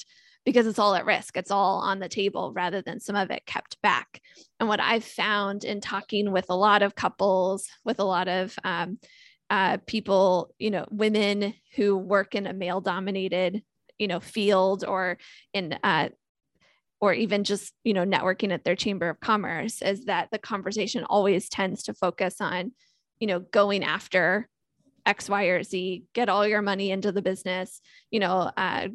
because 0.45 0.65
it's 0.65 0.79
all 0.79 0.95
at 0.95 1.05
risk. 1.05 1.37
It's 1.37 1.51
all 1.51 1.79
on 1.79 1.99
the 1.99 2.09
table 2.09 2.51
rather 2.53 2.81
than 2.81 2.99
some 2.99 3.15
of 3.15 3.29
it 3.29 3.45
kept 3.45 3.79
back. 3.81 4.21
And 4.59 4.67
what 4.67 4.79
I've 4.79 5.03
found 5.03 5.63
in 5.63 5.79
talking 5.79 6.31
with 6.31 6.45
a 6.49 6.55
lot 6.55 6.81
of 6.81 6.95
couples, 6.95 7.67
with 7.85 7.99
a 7.99 8.03
lot 8.03 8.27
of 8.27 8.57
um, 8.63 8.97
uh, 9.49 9.77
people, 9.85 10.53
you 10.57 10.71
know, 10.71 10.87
women 10.89 11.53
who 11.75 11.97
work 11.97 12.33
in 12.33 12.47
a 12.47 12.53
male 12.53 12.81
dominated, 12.81 13.61
you 13.99 14.07
know, 14.07 14.19
field 14.19 14.83
or 14.83 15.17
in, 15.53 15.77
uh, 15.83 16.09
or 17.01 17.13
even 17.13 17.43
just, 17.43 17.73
you 17.83 17.93
know, 17.93 18.05
networking 18.05 18.51
at 18.51 18.63
their 18.63 18.75
chamber 18.75 19.09
of 19.09 19.19
commerce 19.19 19.81
is 19.81 20.05
that 20.05 20.29
the 20.31 20.39
conversation 20.39 21.03
always 21.03 21.47
tends 21.47 21.83
to 21.83 21.93
focus 21.93 22.41
on 22.41 22.71
you 23.19 23.27
know, 23.27 23.39
going 23.39 23.83
after 23.83 24.47
X, 25.05 25.29
Y, 25.29 25.45
or 25.45 25.63
Z, 25.63 26.05
get 26.13 26.29
all 26.29 26.47
your 26.47 26.61
money 26.61 26.91
into 26.91 27.11
the 27.11 27.21
business, 27.21 27.81
you 28.11 28.19
know, 28.19 28.51
uh, 28.55 28.87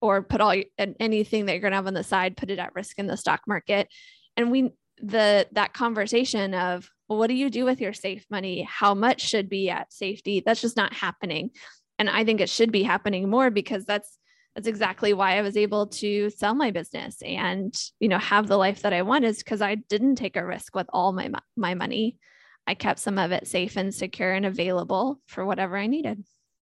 or 0.00 0.22
put 0.22 0.40
all 0.40 0.54
anything 0.78 1.46
that 1.46 1.52
you're 1.52 1.60
going 1.60 1.72
to 1.72 1.76
have 1.76 1.86
on 1.86 1.94
the 1.94 2.04
side, 2.04 2.36
put 2.36 2.50
it 2.50 2.58
at 2.58 2.74
risk 2.74 2.98
in 2.98 3.06
the 3.06 3.16
stock 3.16 3.42
market. 3.46 3.88
And 4.36 4.50
we, 4.50 4.70
the, 4.98 5.46
that 5.52 5.72
conversation 5.72 6.54
of, 6.54 6.90
well, 7.08 7.18
what 7.18 7.28
do 7.28 7.34
you 7.34 7.50
do 7.50 7.64
with 7.64 7.80
your 7.80 7.92
safe 7.92 8.24
money? 8.30 8.66
How 8.68 8.94
much 8.94 9.20
should 9.20 9.48
be 9.48 9.70
at 9.70 9.92
safety? 9.92 10.42
That's 10.44 10.60
just 10.60 10.76
not 10.76 10.92
happening. 10.92 11.50
And 11.98 12.10
I 12.10 12.24
think 12.24 12.40
it 12.40 12.50
should 12.50 12.72
be 12.72 12.82
happening 12.82 13.30
more 13.30 13.50
because 13.50 13.84
that's 13.84 14.18
that's 14.54 14.68
exactly 14.68 15.14
why 15.14 15.38
I 15.38 15.42
was 15.42 15.56
able 15.56 15.86
to 15.86 16.28
sell 16.30 16.54
my 16.54 16.70
business 16.70 17.22
and 17.22 17.74
you 18.00 18.08
know 18.08 18.18
have 18.18 18.48
the 18.48 18.58
life 18.58 18.82
that 18.82 18.92
I 18.92 19.00
want 19.02 19.24
is 19.24 19.38
because 19.38 19.62
I 19.62 19.76
didn't 19.76 20.16
take 20.16 20.36
a 20.36 20.44
risk 20.44 20.74
with 20.74 20.88
all 20.92 21.12
my 21.12 21.30
my 21.56 21.74
money. 21.74 22.18
I 22.66 22.74
kept 22.74 23.00
some 23.00 23.18
of 23.18 23.32
it 23.32 23.46
safe 23.46 23.76
and 23.76 23.94
secure 23.94 24.32
and 24.32 24.46
available 24.46 25.20
for 25.26 25.44
whatever 25.44 25.76
I 25.76 25.86
needed. 25.86 26.24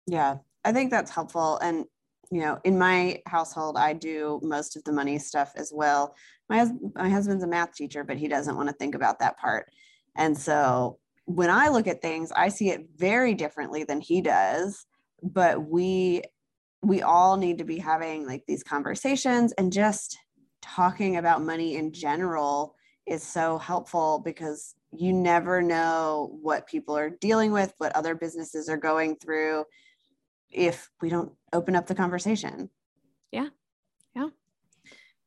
Yeah, 0.07 0.37
I 0.65 0.73
think 0.73 0.91
that's 0.91 1.11
helpful. 1.11 1.59
And 1.59 1.85
you 2.31 2.41
know, 2.41 2.59
in 2.65 2.79
my 2.79 3.21
household, 3.27 3.77
I 3.77 3.93
do 3.93 4.41
most 4.43 4.75
of 4.75 4.85
the 4.85 4.93
money 4.93 5.19
stuff 5.19 5.53
as 5.57 5.71
well. 5.75 6.15
My 6.49 6.67
my 6.95 7.11
husband's 7.11 7.45
a 7.45 7.49
math 7.49 7.75
teacher, 7.75 8.05
but 8.05 8.17
he 8.17 8.27
doesn't 8.27 8.57
want 8.57 8.69
to 8.69 8.75
think 8.75 8.95
about 8.95 9.19
that 9.19 9.39
part. 9.39 9.67
And 10.17 10.37
so 10.37 10.99
when 11.27 11.51
I 11.51 11.69
look 11.69 11.87
at 11.87 12.03
things, 12.03 12.33
I 12.33 12.49
see 12.49 12.71
it 12.71 12.87
very 12.97 13.35
differently 13.35 13.85
than 13.85 14.01
he 14.01 14.23
does. 14.23 14.87
But 15.23 15.63
we 15.69 16.23
we 16.83 17.03
all 17.03 17.37
need 17.37 17.59
to 17.59 17.65
be 17.65 17.79
having 17.79 18.27
like 18.27 18.45
these 18.47 18.65
conversations 18.65 19.53
and 19.53 19.73
just 19.73 20.19
talking 20.63 21.17
about 21.17 21.43
money 21.43 21.77
in 21.77 21.93
general 21.93 22.75
is 23.07 23.23
so 23.23 23.59
helpful 23.59 24.21
because 24.25 24.75
you 24.93 25.13
never 25.13 25.63
know 25.63 26.39
what 26.43 26.67
people 26.67 26.97
are 26.97 27.11
dealing 27.11 27.53
with, 27.53 27.73
what 27.79 27.95
other 27.97 28.15
businesses 28.15 28.69
are 28.69 28.77
going 28.77 29.17
through 29.17 29.65
if 30.51 30.91
we 31.01 31.09
don't 31.09 31.33
open 31.53 31.75
up 31.75 31.87
the 31.87 31.95
conversation. 31.95 32.69
Yeah. 33.31 33.49
Yeah. 34.15 34.29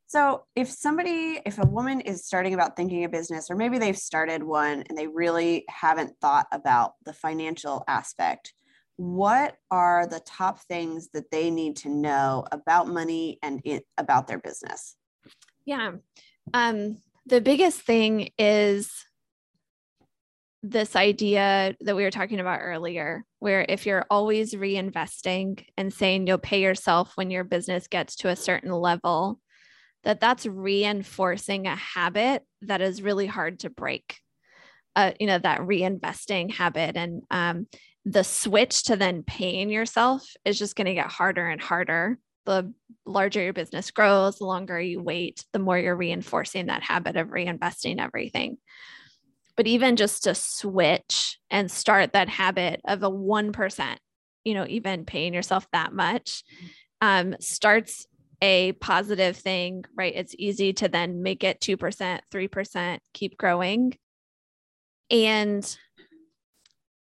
So, 0.08 0.46
if 0.56 0.70
somebody, 0.70 1.42
if 1.46 1.58
a 1.58 1.66
woman 1.66 2.00
is 2.02 2.26
starting 2.26 2.54
about 2.54 2.78
thinking 2.78 3.04
a 3.04 3.10
business, 3.10 3.50
or 3.50 3.56
maybe 3.56 3.80
they've 3.80 3.98
started 3.98 4.44
one 4.44 4.84
and 4.88 4.98
they 4.98 5.08
really 5.08 5.66
haven't 5.68 6.14
thought 6.22 6.46
about 6.52 6.94
the 7.06 7.14
financial 7.14 7.84
aspect, 7.88 8.54
what 8.98 9.58
are 9.72 10.08
the 10.08 10.22
top 10.22 10.62
things 10.62 11.10
that 11.14 11.32
they 11.32 11.50
need 11.50 11.76
to 11.78 11.90
know 11.90 12.46
about 12.52 12.88
money 12.88 13.40
and 13.42 13.62
it, 13.66 13.86
about 13.98 14.28
their 14.28 14.40
business? 14.40 14.96
Yeah. 15.66 15.94
Um, 16.54 17.02
the 17.26 17.42
biggest 17.42 17.82
thing 17.82 18.30
is 18.38 18.92
this 20.62 20.96
idea 20.96 21.76
that 21.82 21.96
we 21.96 22.04
were 22.04 22.12
talking 22.12 22.40
about 22.40 22.60
earlier, 22.62 23.24
where 23.40 23.66
if 23.68 23.86
you're 23.86 24.06
always 24.10 24.54
reinvesting 24.54 25.64
and 25.78 25.94
saying 25.94 26.26
you'll 26.26 26.38
pay 26.40 26.62
yourself 26.62 27.12
when 27.16 27.30
your 27.30 27.44
business 27.44 27.88
gets 27.88 28.16
to 28.18 28.30
a 28.30 28.36
certain 28.36 28.72
level, 28.72 29.40
that 30.04 30.20
that's 30.20 30.46
reinforcing 30.46 31.68
a 31.68 31.76
habit 31.76 32.44
that 32.62 32.82
is 32.82 33.02
really 33.02 33.28
hard 33.28 33.60
to 33.60 33.70
break. 33.70 34.18
Uh, 34.96 35.12
you 35.20 35.28
know 35.28 35.38
that 35.38 35.60
reinvesting 35.60 36.52
habit 36.52 36.96
and 36.96 37.22
um, 37.30 37.68
the 38.06 38.24
switch 38.24 38.84
to 38.84 38.96
then 38.96 39.24
paying 39.24 39.70
yourself 39.70 40.26
is 40.46 40.58
just 40.58 40.76
going 40.76 40.86
to 40.86 40.94
get 40.94 41.08
harder 41.08 41.48
and 41.48 41.60
harder 41.60 42.18
the 42.46 42.74
larger 43.06 43.42
your 43.42 43.54
business 43.54 43.92
grows 43.92 44.38
the 44.38 44.46
longer 44.46 44.80
you 44.80 45.02
wait 45.02 45.46
the 45.54 45.60
more 45.60 45.78
you're 45.78 45.96
reinforcing 45.96 46.68
that 46.68 46.84
habit 46.84 47.16
of 47.16 47.30
reinvesting 47.30 48.00
everything. 48.00 48.58
But 49.56 49.68
even 49.68 49.96
just 49.96 50.24
to 50.24 50.36
switch 50.36 51.40
and 51.50 51.72
start 51.72 52.14
that 52.14 52.30
habit 52.30 52.82
of 52.86 53.04
a 53.04 53.10
1% 53.10 53.98
you 54.44 54.54
know 54.54 54.66
even 54.68 55.06
paying 55.06 55.34
yourself 55.34 55.68
that 55.72 55.94
much 55.94 56.44
um, 57.02 57.36
starts 57.40 58.08
a 58.42 58.74
positive 58.74 59.38
thing 59.38 59.84
right? 59.96 60.14
It's 60.16 60.36
easy 60.38 60.74
to 60.74 60.88
then 60.88 61.24
make 61.24 61.44
it 61.44 61.60
2% 61.62 62.20
3% 62.32 63.00
keep 63.14 63.38
growing. 63.38 63.98
And 65.10 65.78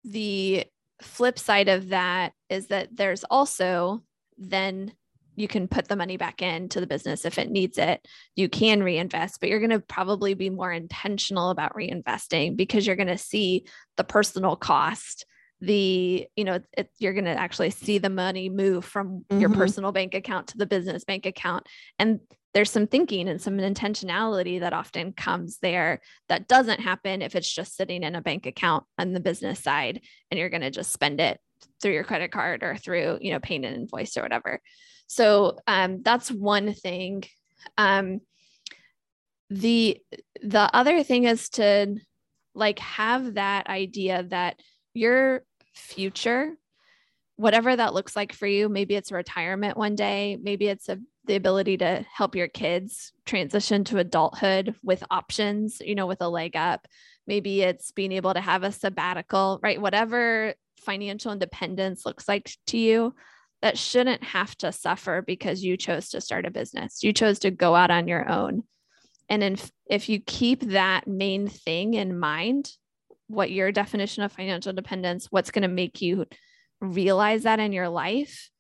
the 0.05 0.67
flip 1.01 1.39
side 1.39 1.69
of 1.69 1.89
that 1.89 2.33
is 2.49 2.69
that 2.69 2.95
there's 2.95 3.25
also 3.25 4.03
then 4.37 4.93
you 5.37 5.49
can 5.49 5.69
put 5.69 5.89
the 5.89 5.97
money 5.97 6.17
back 6.17 6.43
into 6.43 6.81
the 6.81 6.87
business 6.87 7.25
if 7.25 7.39
it 7.39 7.51
needs 7.51 7.79
it. 7.79 8.07
You 8.37 8.49
can 8.49 8.83
reinvest, 8.83 9.41
but 9.41 9.49
you're 9.49 9.61
going 9.61 9.71
to 9.71 9.81
probably 9.81 10.35
be 10.35 10.51
more 10.51 10.73
intentional 10.73 11.51
about 11.51 11.75
reinvesting 11.75 12.57
because 12.57 12.87
you're 12.87 12.97
going 12.97 13.09
to 13.09 13.19
see 13.19 13.67
the 13.97 14.05
personal 14.05 14.57
cost 14.57 15.27
the 15.61 16.27
you 16.37 16.45
know 16.45 16.61
it, 16.77 16.91
you're 16.99 17.13
going 17.13 17.25
to 17.25 17.31
actually 17.31 17.71
see 17.71 17.99
the 17.99 18.11
money 18.11 18.49
move 18.49 18.85
from 18.85 19.21
mm-hmm. 19.21 19.41
your 19.41 19.51
personal 19.51 19.93
bank 19.93 20.13
account 20.13 20.49
to 20.49 20.59
the 20.59 20.67
business 20.67 21.05
bank 21.05 21.27
account 21.27 21.67
and 21.99 22.21
there's 22.53 22.71
some 22.71 22.87
thinking 22.87 23.29
and 23.29 23.41
some 23.41 23.59
intentionality 23.59 24.61
that 24.61 24.73
often 24.73 25.13
comes 25.13 25.59
there 25.59 26.01
that 26.29 26.49
doesn't 26.49 26.81
happen 26.81 27.23
if 27.23 27.35
it's 27.35 27.53
just 27.53 27.77
sitting 27.77 28.03
in 28.03 28.15
a 28.15 28.21
bank 28.21 28.47
account 28.47 28.85
on 28.99 29.13
the 29.13 29.21
business 29.21 29.61
side 29.61 30.01
and 30.31 30.39
you're 30.39 30.51
going 30.51 30.61
to 30.61 30.71
just 30.71 30.93
spend 30.93 31.21
it 31.21 31.39
through 31.81 31.93
your 31.93 32.05
credit 32.05 32.31
card 32.31 32.63
or 32.63 32.77
through 32.77 33.19
you 33.21 33.33
know 33.33 33.41
paying 33.41 33.65
an 33.65 33.75
invoice 33.75 34.17
or 34.17 34.23
whatever 34.23 34.61
so 35.07 35.59
um, 35.67 36.03
that's 36.03 36.31
one 36.31 36.73
thing 36.75 37.25
um, 37.79 38.21
the 39.51 39.99
the 40.43 40.71
other 40.75 41.03
thing 41.03 41.25
is 41.25 41.49
to 41.51 41.97
like 42.55 42.79
have 42.79 43.35
that 43.35 43.67
idea 43.67 44.25
that 44.25 44.61
your 44.95 45.43
future 45.75 46.53
whatever 47.37 47.75
that 47.75 47.95
looks 47.95 48.15
like 48.15 48.33
for 48.33 48.47
you 48.47 48.69
maybe 48.69 48.95
it's 48.95 49.11
retirement 49.11 49.77
one 49.77 49.97
day 49.97 50.39
maybe 50.41 50.69
it's 50.69 50.89
a 50.89 50.99
the 51.27 51.37
ability 51.37 51.79
to 51.79 52.05
help 52.13 52.37
your 52.37 52.49
kids 52.49 53.13
transition 53.25 53.85
to 53.85 53.99
adulthood 53.99 54.75
with 54.83 55.03
options, 55.11 55.81
you 55.81 55.95
know, 55.95 56.07
with 56.07 56.21
a 56.21 56.29
leg 56.29 56.57
up. 56.57 56.87
Maybe 57.27 57.63
it's 57.63 57.93
being 57.93 58.13
able 58.13 58.35
to 58.35 58.41
have 58.41 58.63
a 58.63 58.73
sabbatical, 58.73 59.59
right? 59.63 59.81
Whatever 59.81 60.55
financial 60.81 61.33
independence 61.33 62.05
looks 62.05 62.29
like 62.29 62.53
to 62.67 62.77
you, 62.77 63.15
that 63.65 63.79
shouldn't 63.79 64.23
have 64.23 64.55
to 64.55 64.71
suffer 64.71 65.23
because 65.27 65.65
you 65.65 65.79
chose 65.79 66.11
to 66.11 66.21
start 66.21 66.45
a 66.45 66.51
business. 66.51 67.03
You 67.03 67.15
chose 67.15 67.39
to 67.39 67.51
go 67.51 67.75
out 67.75 67.91
on 67.91 68.07
your 68.07 68.31
own. 68.31 68.63
And 69.31 69.43
if, 69.43 69.73
if 69.89 70.11
you 70.11 70.21
keep 70.21 70.61
that 70.73 71.07
main 71.07 71.49
thing 71.49 71.95
in 71.95 72.19
mind, 72.19 72.71
what 73.27 73.51
your 73.51 73.73
definition 73.73 74.23
of 74.23 74.33
financial 74.33 74.75
dependence, 74.75 75.29
what's 75.31 75.51
going 75.51 75.63
to 75.63 75.69
make 75.69 76.03
you 76.03 76.27
realize 76.83 77.45
that 77.45 77.59
in 77.59 77.73
your 77.73 77.89
life, 77.89 78.51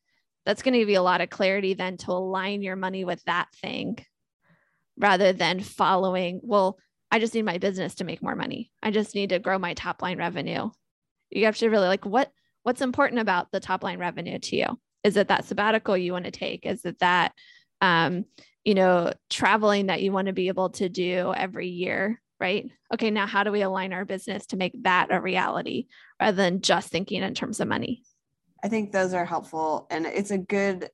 that's 0.46 0.62
going 0.62 0.72
to 0.72 0.78
give 0.78 0.88
you 0.88 0.98
a 0.98 1.02
lot 1.02 1.20
of 1.20 1.28
clarity 1.28 1.74
then 1.74 1.98
to 1.98 2.12
align 2.12 2.62
your 2.62 2.74
money 2.74 3.04
with 3.04 3.22
that 3.24 3.48
thing 3.60 3.98
rather 4.96 5.34
than 5.34 5.60
following, 5.60 6.40
well, 6.42 6.78
I 7.10 7.18
just 7.18 7.34
need 7.34 7.44
my 7.44 7.58
business 7.58 7.96
to 7.96 8.04
make 8.04 8.22
more 8.22 8.36
money. 8.36 8.72
I 8.82 8.90
just 8.90 9.14
need 9.14 9.28
to 9.28 9.38
grow 9.38 9.58
my 9.58 9.74
top 9.74 10.00
line 10.00 10.16
revenue. 10.16 10.70
You 11.28 11.44
have 11.44 11.58
to 11.58 11.68
really 11.68 11.88
like 11.88 12.06
what 12.06 12.30
what's 12.62 12.80
important 12.80 13.20
about 13.20 13.52
the 13.52 13.60
top 13.60 13.84
line 13.84 13.98
revenue 13.98 14.38
to 14.38 14.56
you? 14.56 14.66
Is 15.04 15.16
it 15.16 15.28
that 15.28 15.44
sabbatical 15.44 15.96
you 15.96 16.12
want 16.12 16.24
to 16.24 16.30
take? 16.30 16.66
Is 16.66 16.84
it 16.84 16.98
that 16.98 17.32
um, 17.80 18.24
you 18.64 18.74
know, 18.74 19.12
traveling 19.28 19.86
that 19.86 20.02
you 20.02 20.10
want 20.10 20.26
to 20.26 20.32
be 20.32 20.48
able 20.48 20.70
to 20.70 20.88
do 20.88 21.32
every 21.36 21.68
year, 21.68 22.20
right? 22.40 22.70
Okay, 22.92 23.10
now 23.10 23.26
how 23.26 23.44
do 23.44 23.52
we 23.52 23.62
align 23.62 23.92
our 23.92 24.06
business 24.06 24.46
to 24.46 24.56
make 24.56 24.82
that 24.84 25.08
a 25.10 25.20
reality 25.20 25.86
rather 26.20 26.36
than 26.36 26.62
just 26.62 26.88
thinking 26.90 27.22
in 27.22 27.34
terms 27.34 27.60
of 27.60 27.68
money? 27.68 28.02
I 28.62 28.68
think 28.68 28.90
those 28.90 29.12
are 29.12 29.26
helpful. 29.26 29.86
And 29.90 30.06
it's 30.06 30.30
a 30.30 30.38
good 30.38 30.88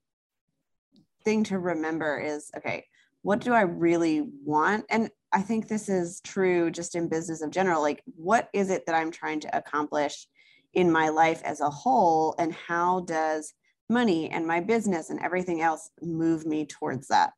thing 1.24 1.44
to 1.44 1.58
remember 1.58 2.18
is 2.18 2.50
okay, 2.56 2.86
what 3.22 3.40
do 3.40 3.52
I 3.52 3.62
really 3.62 4.22
want? 4.44 4.86
And 4.90 5.10
I 5.32 5.42
think 5.42 5.68
this 5.68 5.88
is 5.88 6.20
true 6.22 6.72
just 6.72 6.96
in 6.96 7.08
business 7.08 7.42
in 7.42 7.52
general. 7.52 7.82
Like, 7.82 8.02
what 8.16 8.48
is 8.52 8.70
it 8.70 8.86
that 8.86 8.96
I'm 8.96 9.12
trying 9.12 9.40
to 9.40 9.56
accomplish 9.56 10.26
in 10.74 10.90
my 10.90 11.10
life 11.10 11.40
as 11.44 11.60
a 11.60 11.70
whole? 11.70 12.34
And 12.38 12.52
how 12.52 13.00
does 13.00 13.52
money 13.90 14.30
and 14.30 14.46
my 14.46 14.60
business 14.60 15.10
and 15.10 15.20
everything 15.20 15.60
else 15.60 15.90
move 16.00 16.46
me 16.46 16.64
towards 16.64 17.08
that? 17.08 17.32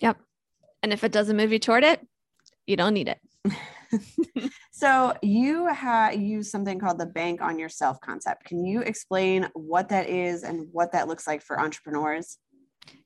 Yep. 0.00 0.18
And 0.82 0.92
if 0.92 1.04
it 1.04 1.12
doesn't 1.12 1.36
move 1.36 1.52
you 1.52 1.58
toward 1.58 1.84
it, 1.84 2.06
you 2.66 2.76
don't 2.76 2.94
need 2.94 3.08
it. 3.08 3.20
so 4.72 5.14
you 5.22 5.66
have 5.68 6.14
use 6.14 6.50
something 6.50 6.78
called 6.78 6.98
the 6.98 7.06
bank 7.06 7.40
on 7.40 7.58
yourself 7.58 8.00
concept. 8.00 8.44
Can 8.44 8.64
you 8.64 8.80
explain 8.80 9.48
what 9.54 9.88
that 9.90 10.08
is 10.08 10.42
and 10.42 10.68
what 10.72 10.92
that 10.92 11.08
looks 11.08 11.26
like 11.26 11.42
for 11.42 11.60
entrepreneurs? 11.60 12.38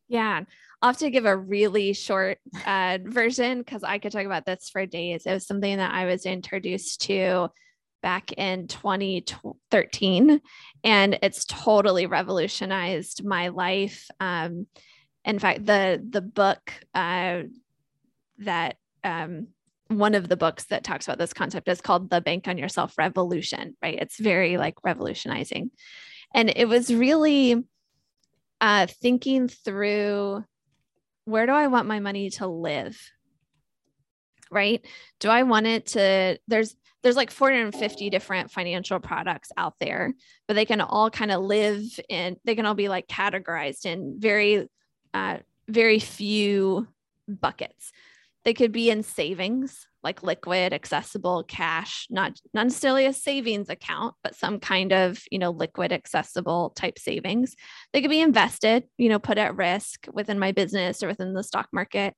Yeah, 0.09 0.43
I'll 0.83 0.88
have 0.88 0.99
to 0.99 1.11
give 1.11 1.25
a 1.25 1.37
really 1.37 1.93
short 1.93 2.38
uh, 2.66 2.99
version 3.05 3.59
because 3.59 3.85
I 3.85 3.99
could 3.99 4.12
talk 4.12 4.27
about 4.27 4.45
this 4.45 4.69
for 4.71 4.85
days. 4.85 5.25
It 5.25 5.33
was 5.33 5.47
something 5.47 5.77
that 5.77 5.95
I 5.95 6.07
was 6.07 6.27
introduced 6.27 7.03
to 7.03 7.49
back 8.02 8.32
in 8.32 8.66
2013, 8.68 10.40
and 10.84 11.18
it's 11.22 11.44
totally 11.44 12.06
revolutionized 12.06 13.24
my 13.24 13.48
life. 13.48 14.08
Um, 14.20 14.66
in 15.24 15.38
fact, 15.38 15.66
the 15.66 16.02
the 16.08 16.22
book 16.22 16.72
uh, 16.94 17.42
that 18.38 18.76
um, 19.04 19.48
one 19.90 20.14
of 20.14 20.28
the 20.28 20.36
books 20.36 20.66
that 20.66 20.84
talks 20.84 21.06
about 21.06 21.18
this 21.18 21.32
concept 21.32 21.68
is 21.68 21.80
called 21.80 22.10
the 22.10 22.20
bank 22.20 22.46
on 22.46 22.56
yourself 22.58 22.96
revolution 22.96 23.76
right? 23.82 23.98
It's 24.00 24.18
very 24.18 24.56
like 24.56 24.84
revolutionizing. 24.84 25.70
And 26.32 26.52
it 26.54 26.66
was 26.66 26.94
really 26.94 27.64
uh, 28.60 28.86
thinking 28.86 29.48
through 29.48 30.44
where 31.24 31.46
do 31.46 31.52
i 31.52 31.66
want 31.66 31.86
my 31.86 32.00
money 32.00 32.30
to 32.30 32.46
live 32.46 32.98
right? 34.50 34.84
Do 35.20 35.28
i 35.28 35.42
want 35.44 35.66
it 35.66 35.86
to 35.88 36.38
there's 36.48 36.74
there's 37.02 37.16
like 37.16 37.30
450 37.30 38.10
different 38.10 38.50
financial 38.50 39.00
products 39.00 39.50
out 39.56 39.74
there, 39.80 40.14
but 40.46 40.54
they 40.54 40.64
can 40.64 40.80
all 40.80 41.10
kind 41.10 41.30
of 41.30 41.42
live 41.42 41.98
in, 42.08 42.36
they 42.44 42.54
can 42.54 42.66
all 42.66 42.74
be 42.74 42.88
like 42.88 43.08
categorized 43.08 43.86
in 43.86 44.16
very, 44.18 44.68
uh, 45.14 45.38
very 45.68 45.98
few 45.98 46.86
buckets. 47.26 47.92
They 48.44 48.54
could 48.54 48.72
be 48.72 48.90
in 48.90 49.02
savings, 49.02 49.86
like 50.02 50.22
liquid, 50.22 50.72
accessible 50.72 51.44
cash, 51.44 52.06
not, 52.10 52.40
not 52.54 52.64
necessarily 52.64 53.06
a 53.06 53.12
savings 53.12 53.68
account, 53.68 54.14
but 54.22 54.34
some 54.34 54.60
kind 54.60 54.92
of, 54.92 55.22
you 55.30 55.38
know, 55.38 55.50
liquid, 55.50 55.92
accessible 55.92 56.70
type 56.70 56.98
savings. 56.98 57.54
They 57.92 58.00
could 58.00 58.10
be 58.10 58.20
invested, 58.20 58.84
you 58.96 59.08
know, 59.08 59.18
put 59.18 59.38
at 59.38 59.56
risk 59.56 60.06
within 60.12 60.38
my 60.38 60.52
business 60.52 61.02
or 61.02 61.08
within 61.08 61.34
the 61.34 61.42
stock 61.42 61.68
market. 61.72 62.14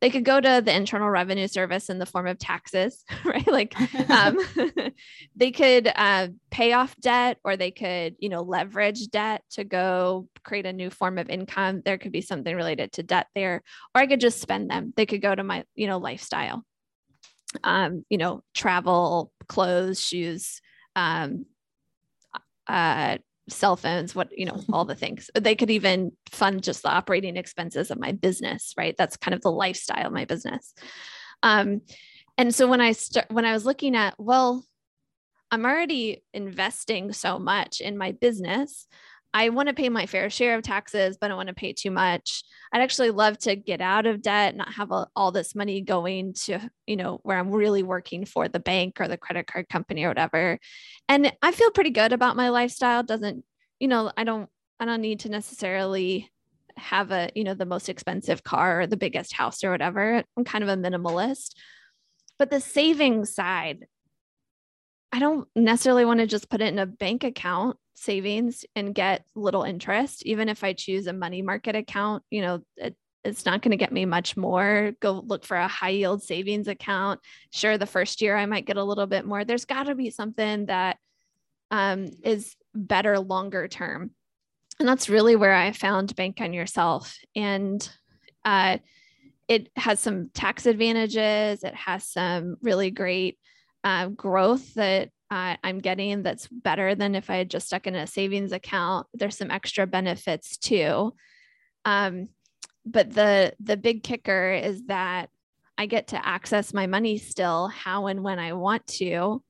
They 0.00 0.10
could 0.10 0.24
go 0.24 0.40
to 0.40 0.62
the 0.64 0.74
internal 0.74 1.08
revenue 1.08 1.46
service 1.48 1.88
in 1.88 1.98
the 1.98 2.06
form 2.06 2.26
of 2.26 2.38
taxes 2.38 3.04
right? 3.24 3.46
Like 3.46 3.74
um, 4.10 4.38
they 5.36 5.50
could 5.50 5.90
uh, 5.94 6.28
pay 6.50 6.72
off 6.72 6.94
debt 7.00 7.38
or 7.44 7.56
they 7.56 7.70
could 7.70 8.16
you 8.18 8.28
know 8.28 8.42
leverage 8.42 9.08
debt 9.08 9.42
to 9.52 9.64
go 9.64 10.28
create 10.42 10.66
a 10.66 10.72
new 10.72 10.90
form 10.90 11.18
of 11.18 11.30
income. 11.30 11.82
There 11.84 11.98
could 11.98 12.12
be 12.12 12.20
something 12.20 12.54
related 12.54 12.92
to 12.92 13.02
debt 13.02 13.28
there 13.34 13.62
or 13.94 14.00
i 14.00 14.06
could 14.06 14.20
just 14.20 14.40
spend 14.40 14.70
them. 14.70 14.92
They 14.96 15.06
could 15.06 15.22
go 15.22 15.34
to 15.34 15.44
my 15.44 15.64
you 15.74 15.86
know 15.86 15.98
lifestyle 15.98 16.64
um, 17.62 18.04
you 18.08 18.18
know 18.18 18.42
travel 18.54 19.32
clothes 19.48 20.00
shoes 20.00 20.60
um, 20.96 21.46
uh, 22.66 23.18
cell 23.48 23.76
phones, 23.76 24.14
what, 24.14 24.36
you 24.36 24.46
know, 24.46 24.62
all 24.72 24.84
the 24.84 24.94
things. 24.94 25.30
They 25.38 25.54
could 25.54 25.70
even 25.70 26.12
fund 26.30 26.62
just 26.62 26.82
the 26.82 26.90
operating 26.90 27.36
expenses 27.36 27.90
of 27.90 27.98
my 27.98 28.12
business, 28.12 28.72
right? 28.76 28.94
That's 28.96 29.16
kind 29.16 29.34
of 29.34 29.42
the 29.42 29.50
lifestyle 29.50 30.06
of 30.06 30.12
my 30.12 30.24
business. 30.24 30.74
Um, 31.42 31.82
and 32.38 32.54
so 32.54 32.66
when 32.66 32.80
I 32.80 32.92
start, 32.92 33.26
when 33.30 33.44
I 33.44 33.52
was 33.52 33.66
looking 33.66 33.94
at, 33.94 34.14
well, 34.18 34.64
I'm 35.50 35.64
already 35.64 36.24
investing 36.32 37.12
so 37.12 37.38
much 37.38 37.80
in 37.80 37.98
my 37.98 38.12
business. 38.12 38.86
I 39.36 39.48
want 39.48 39.68
to 39.68 39.74
pay 39.74 39.88
my 39.88 40.06
fair 40.06 40.30
share 40.30 40.56
of 40.56 40.62
taxes, 40.62 41.18
but 41.20 41.26
I 41.26 41.28
don't 41.28 41.36
want 41.36 41.48
to 41.48 41.54
pay 41.54 41.72
too 41.72 41.90
much. 41.90 42.44
I'd 42.72 42.80
actually 42.80 43.10
love 43.10 43.36
to 43.40 43.56
get 43.56 43.80
out 43.80 44.06
of 44.06 44.22
debt, 44.22 44.54
not 44.54 44.72
have 44.74 44.92
a, 44.92 45.08
all 45.16 45.32
this 45.32 45.56
money 45.56 45.80
going 45.80 46.34
to, 46.44 46.60
you 46.86 46.94
know, 46.94 47.18
where 47.24 47.36
I'm 47.36 47.50
really 47.50 47.82
working 47.82 48.26
for 48.26 48.46
the 48.46 48.60
bank 48.60 49.00
or 49.00 49.08
the 49.08 49.18
credit 49.18 49.48
card 49.48 49.68
company 49.68 50.04
or 50.04 50.08
whatever. 50.08 50.60
And 51.08 51.32
I 51.42 51.50
feel 51.50 51.72
pretty 51.72 51.90
good 51.90 52.12
about 52.12 52.36
my 52.36 52.50
lifestyle. 52.50 53.02
Doesn't, 53.02 53.44
you 53.80 53.88
know, 53.88 54.12
I 54.16 54.22
don't, 54.22 54.48
I 54.78 54.84
don't 54.84 55.00
need 55.00 55.20
to 55.20 55.28
necessarily 55.28 56.30
have 56.76 57.10
a, 57.10 57.30
you 57.34 57.42
know, 57.42 57.54
the 57.54 57.66
most 57.66 57.88
expensive 57.88 58.44
car 58.44 58.82
or 58.82 58.86
the 58.86 58.96
biggest 58.96 59.32
house 59.32 59.64
or 59.64 59.72
whatever. 59.72 60.22
I'm 60.36 60.44
kind 60.44 60.62
of 60.62 60.70
a 60.70 60.76
minimalist. 60.76 61.54
But 62.38 62.50
the 62.50 62.60
savings 62.60 63.34
side, 63.34 63.86
I 65.10 65.18
don't 65.18 65.48
necessarily 65.56 66.04
want 66.04 66.20
to 66.20 66.26
just 66.26 66.48
put 66.48 66.60
it 66.60 66.72
in 66.72 66.78
a 66.78 66.86
bank 66.86 67.24
account 67.24 67.78
savings 67.94 68.64
and 68.74 68.94
get 68.94 69.24
little 69.34 69.62
interest 69.62 70.24
even 70.26 70.48
if 70.48 70.64
i 70.64 70.72
choose 70.72 71.06
a 71.06 71.12
money 71.12 71.42
market 71.42 71.76
account 71.76 72.22
you 72.30 72.42
know 72.42 72.60
it, 72.76 72.96
it's 73.24 73.46
not 73.46 73.62
going 73.62 73.70
to 73.70 73.76
get 73.76 73.92
me 73.92 74.04
much 74.04 74.36
more. 74.36 74.92
Go 75.00 75.24
look 75.26 75.44
for 75.44 75.56
a 75.56 75.66
high 75.66 75.90
yield 75.90 76.22
savings 76.22 76.68
account. 76.68 77.20
Sure 77.50 77.78
the 77.78 77.86
first 77.86 78.20
year 78.20 78.36
i 78.36 78.46
might 78.46 78.66
get 78.66 78.76
a 78.76 78.84
little 78.84 79.06
bit 79.06 79.24
more. 79.24 79.44
There's 79.44 79.64
got 79.64 79.84
to 79.84 79.94
be 79.94 80.10
something 80.10 80.66
that 80.66 80.98
um, 81.70 82.08
is 82.22 82.54
better 82.74 83.18
longer 83.18 83.66
term. 83.66 84.10
And 84.78 84.88
that's 84.88 85.08
really 85.08 85.36
where 85.36 85.54
i 85.54 85.72
found 85.72 86.14
bank 86.14 86.40
on 86.40 86.52
yourself. 86.52 87.16
And 87.34 87.88
uh, 88.44 88.78
it 89.48 89.70
has 89.76 90.00
some 90.00 90.30
tax 90.34 90.66
advantages. 90.66 91.64
It 91.64 91.74
has 91.74 92.06
some 92.06 92.56
really 92.60 92.90
great 92.90 93.38
uh, 93.82 94.08
growth 94.08 94.74
that 94.74 95.10
uh, 95.30 95.56
I'm 95.64 95.78
getting 95.78 96.22
that's 96.22 96.48
better 96.48 96.94
than 96.94 97.14
if 97.14 97.30
I 97.30 97.36
had 97.36 97.50
just 97.50 97.66
stuck 97.66 97.86
in 97.86 97.94
a 97.94 98.06
savings 98.06 98.52
account. 98.52 99.06
There's 99.14 99.36
some 99.36 99.50
extra 99.50 99.86
benefits 99.86 100.56
too. 100.56 101.14
Um, 101.84 102.28
but 102.86 103.12
the 103.12 103.54
the 103.60 103.76
big 103.76 104.02
kicker 104.02 104.52
is 104.52 104.84
that 104.86 105.30
I 105.76 105.86
get 105.86 106.08
to 106.08 106.26
access 106.26 106.74
my 106.74 106.86
money 106.86 107.18
still 107.18 107.68
how 107.68 108.06
and 108.06 108.22
when 108.22 108.38
I 108.38 108.52
want 108.52 108.86
to 108.98 109.42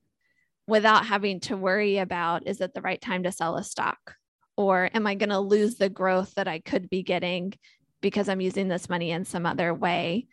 without 0.67 1.05
having 1.05 1.39
to 1.41 1.57
worry 1.57 1.97
about 1.97 2.47
is 2.47 2.61
it 2.61 2.73
the 2.73 2.81
right 2.81 2.99
time 2.99 3.23
to 3.23 3.31
sell 3.31 3.57
a 3.57 3.63
stock 3.63 4.15
or 4.57 4.89
am 4.93 5.05
I 5.05 5.15
going 5.15 5.29
to 5.29 5.39
lose 5.39 5.75
the 5.75 5.89
growth 5.89 6.33
that 6.35 6.47
I 6.47 6.59
could 6.59 6.89
be 6.89 7.03
getting 7.03 7.53
because 8.01 8.29
I'm 8.29 8.41
using 8.41 8.67
this 8.67 8.89
money 8.89 9.11
in 9.11 9.25
some 9.25 9.45
other 9.45 9.73
way. 9.73 10.27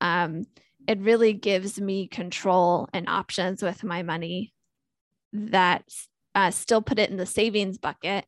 Um, 0.00 0.46
it 0.88 1.00
really 1.00 1.32
gives 1.32 1.80
me 1.80 2.06
control 2.06 2.88
and 2.92 3.08
options 3.08 3.62
with 3.62 3.82
my 3.84 4.02
money 4.02 4.52
that 5.32 5.84
uh, 6.34 6.50
still 6.50 6.82
put 6.82 6.98
it 6.98 7.10
in 7.10 7.16
the 7.16 7.26
savings 7.26 7.78
bucket 7.78 8.26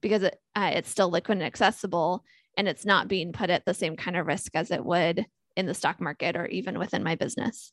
because 0.00 0.22
it, 0.22 0.36
uh, 0.54 0.70
it's 0.74 0.88
still 0.88 1.10
liquid 1.10 1.38
and 1.38 1.46
accessible 1.46 2.24
and 2.56 2.68
it's 2.68 2.84
not 2.84 3.08
being 3.08 3.32
put 3.32 3.50
at 3.50 3.64
the 3.64 3.74
same 3.74 3.96
kind 3.96 4.16
of 4.16 4.26
risk 4.26 4.54
as 4.54 4.70
it 4.70 4.84
would 4.84 5.26
in 5.56 5.66
the 5.66 5.74
stock 5.74 6.00
market 6.00 6.36
or 6.36 6.46
even 6.46 6.78
within 6.78 7.02
my 7.02 7.14
business. 7.14 7.72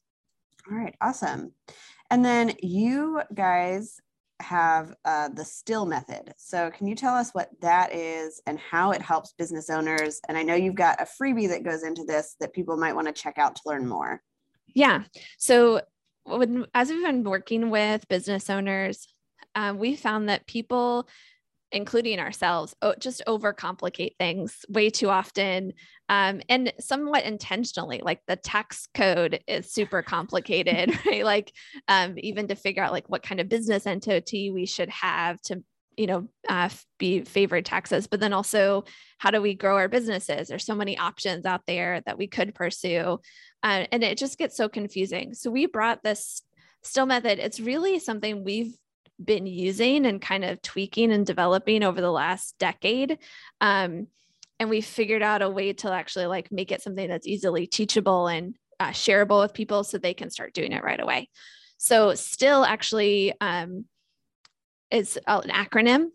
All 0.70 0.78
right, 0.78 0.96
awesome. 1.02 1.54
And 2.10 2.24
then 2.24 2.54
you 2.62 3.22
guys 3.34 4.00
have 4.40 4.94
uh, 5.04 5.30
the 5.30 5.44
still 5.44 5.86
method. 5.86 6.34
So, 6.38 6.70
can 6.72 6.88
you 6.88 6.96
tell 6.96 7.16
us 7.16 7.32
what 7.32 7.50
that 7.62 7.94
is 7.94 8.42
and 8.46 8.60
how 8.60 8.92
it 8.92 9.02
helps 9.02 9.34
business 9.34 9.70
owners? 9.70 10.22
And 10.28 10.38
I 10.38 10.44
know 10.44 10.56
you've 10.56 10.76
got 10.76 11.02
a 11.02 11.06
freebie 11.06 11.50
that 11.50 11.64
goes 11.64 11.84
into 11.84 12.04
this 12.04 12.36
that 12.40 12.54
people 12.54 12.78
might 12.78 12.96
want 12.96 13.08
to 13.08 13.14
check 13.14 13.38
out 13.38 13.56
to 13.56 13.62
learn 13.66 13.88
more. 13.88 14.22
Yeah. 14.76 15.04
So, 15.38 15.82
when 16.28 16.66
as 16.74 16.90
we've 16.90 17.06
been 17.06 17.24
working 17.24 17.70
with 17.70 18.08
business 18.08 18.50
owners, 18.50 19.08
um, 19.56 19.78
we 19.78 19.96
found 19.96 20.30
that 20.30 20.48
people, 20.48 21.08
including 21.72 22.20
ourselves, 22.20 22.76
just 23.00 23.24
overcomplicate 23.28 24.18
things 24.20 24.66
way 24.70 24.90
too 24.90 25.10
often, 25.10 25.74
um, 26.10 26.42
and 26.50 26.74
somewhat 26.80 27.24
intentionally. 27.24 28.02
Like 28.04 28.22
the 28.28 28.36
tax 28.36 28.88
code 28.94 29.40
is 29.48 29.72
super 29.72 30.02
complicated, 30.02 30.98
right? 31.06 31.26
Like 31.26 31.52
um, 31.88 32.16
even 32.18 32.48
to 32.50 32.56
figure 32.56 32.84
out 32.84 32.94
like 32.94 33.10
what 33.10 33.24
kind 33.24 33.40
of 33.40 33.50
business 33.50 33.88
entity 33.88 34.52
we 34.52 34.66
should 34.66 34.90
have 34.90 35.42
to 35.44 35.64
you 35.98 36.08
know 36.08 36.28
uh, 36.48 36.70
be 37.00 37.22
favored 37.22 37.66
taxes 37.66 38.08
but 38.08 38.20
then 38.20 38.32
also 38.32 38.84
how 39.18 39.32
do 39.32 39.42
we 39.42 39.54
grow 39.56 39.76
our 39.76 39.90
businesses 39.90 40.48
there's 40.48 40.66
so 40.66 40.76
many 40.76 40.98
options 40.98 41.46
out 41.46 41.62
there 41.66 42.02
that 42.06 42.18
we 42.18 42.28
could 42.28 42.56
pursue 42.56 43.20
uh, 43.64 43.86
and 43.92 44.04
it 44.04 44.18
just 44.18 44.38
gets 44.38 44.56
so 44.56 44.70
confusing. 44.70 45.34
So 45.34 45.50
we 45.50 45.66
brought 45.66 46.04
this 46.04 46.42
still 46.84 47.06
method. 47.06 47.40
It's 47.40 47.60
really 47.60 48.00
something 48.00 48.44
we've 48.44 48.74
been 49.24 49.48
using 49.48 50.06
and 50.06 50.22
kind 50.22 50.46
of 50.46 50.62
tweaking 50.62 51.12
and 51.12 51.26
developing 51.26 51.84
over 51.84 52.00
the 52.00 52.12
last 52.12 52.56
decade. 52.60 53.18
Um, 53.60 54.08
and 54.60 54.70
we 54.70 54.82
figured 54.82 55.24
out 55.24 55.42
a 55.42 55.50
way 55.50 55.74
to 55.74 55.92
actually 55.92 56.28
like 56.28 56.52
make 56.52 56.72
it 56.72 56.82
something 56.82 57.08
that's 57.08 57.28
easily 57.28 57.68
teachable 57.68 58.28
and 58.28 58.56
uh, 58.80 58.90
shareable 58.90 59.42
with 59.42 59.54
people 59.54 59.84
so 59.84 59.98
they 59.98 60.14
can 60.14 60.30
start 60.30 60.54
doing 60.54 60.72
it 60.72 60.84
right 60.84 61.00
away. 61.00 61.30
So 61.78 62.14
still 62.16 62.64
actually 62.64 63.34
um, 63.42 63.86
is 64.92 65.20
uh, 65.28 65.42
an 65.44 65.50
acronym 65.50 66.08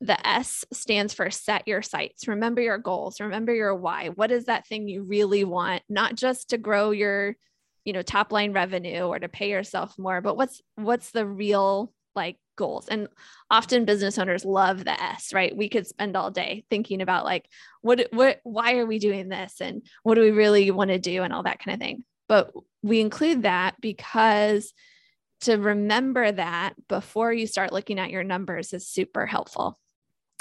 the 0.00 0.26
S 0.26 0.64
stands 0.72 1.12
for 1.12 1.30
set 1.30 1.68
your 1.68 1.82
sights. 1.82 2.26
Remember 2.26 2.62
your 2.62 2.78
goals, 2.78 3.20
remember 3.20 3.54
your 3.54 3.74
why. 3.74 4.08
What 4.08 4.30
is 4.30 4.46
that 4.46 4.66
thing 4.66 4.88
you 4.88 5.02
really 5.02 5.44
want? 5.44 5.82
Not 5.88 6.14
just 6.14 6.50
to 6.50 6.58
grow 6.58 6.90
your, 6.90 7.36
you 7.84 7.92
know, 7.92 8.02
top 8.02 8.32
line 8.32 8.52
revenue 8.52 9.02
or 9.02 9.18
to 9.18 9.28
pay 9.28 9.50
yourself 9.50 9.98
more, 9.98 10.20
but 10.20 10.36
what's 10.36 10.62
what's 10.76 11.10
the 11.10 11.26
real 11.26 11.92
like 12.14 12.38
goals? 12.56 12.88
And 12.88 13.08
often 13.50 13.84
business 13.84 14.18
owners 14.18 14.44
love 14.44 14.84
the 14.84 15.02
S, 15.02 15.34
right? 15.34 15.54
We 15.54 15.68
could 15.68 15.86
spend 15.86 16.16
all 16.16 16.30
day 16.30 16.64
thinking 16.70 17.02
about 17.02 17.26
like 17.26 17.44
what 17.82 18.08
what 18.10 18.40
why 18.42 18.78
are 18.78 18.86
we 18.86 18.98
doing 18.98 19.28
this 19.28 19.60
and 19.60 19.82
what 20.02 20.14
do 20.14 20.22
we 20.22 20.30
really 20.30 20.70
want 20.70 20.88
to 20.88 20.98
do 20.98 21.22
and 21.22 21.32
all 21.32 21.42
that 21.42 21.62
kind 21.62 21.74
of 21.74 21.80
thing. 21.80 22.04
But 22.26 22.52
we 22.82 23.00
include 23.00 23.42
that 23.42 23.74
because 23.82 24.72
to 25.42 25.56
remember 25.56 26.30
that 26.30 26.74
before 26.88 27.32
you 27.32 27.46
start 27.46 27.72
looking 27.72 27.98
at 27.98 28.10
your 28.10 28.24
numbers 28.24 28.72
is 28.72 28.86
super 28.86 29.26
helpful. 29.26 29.78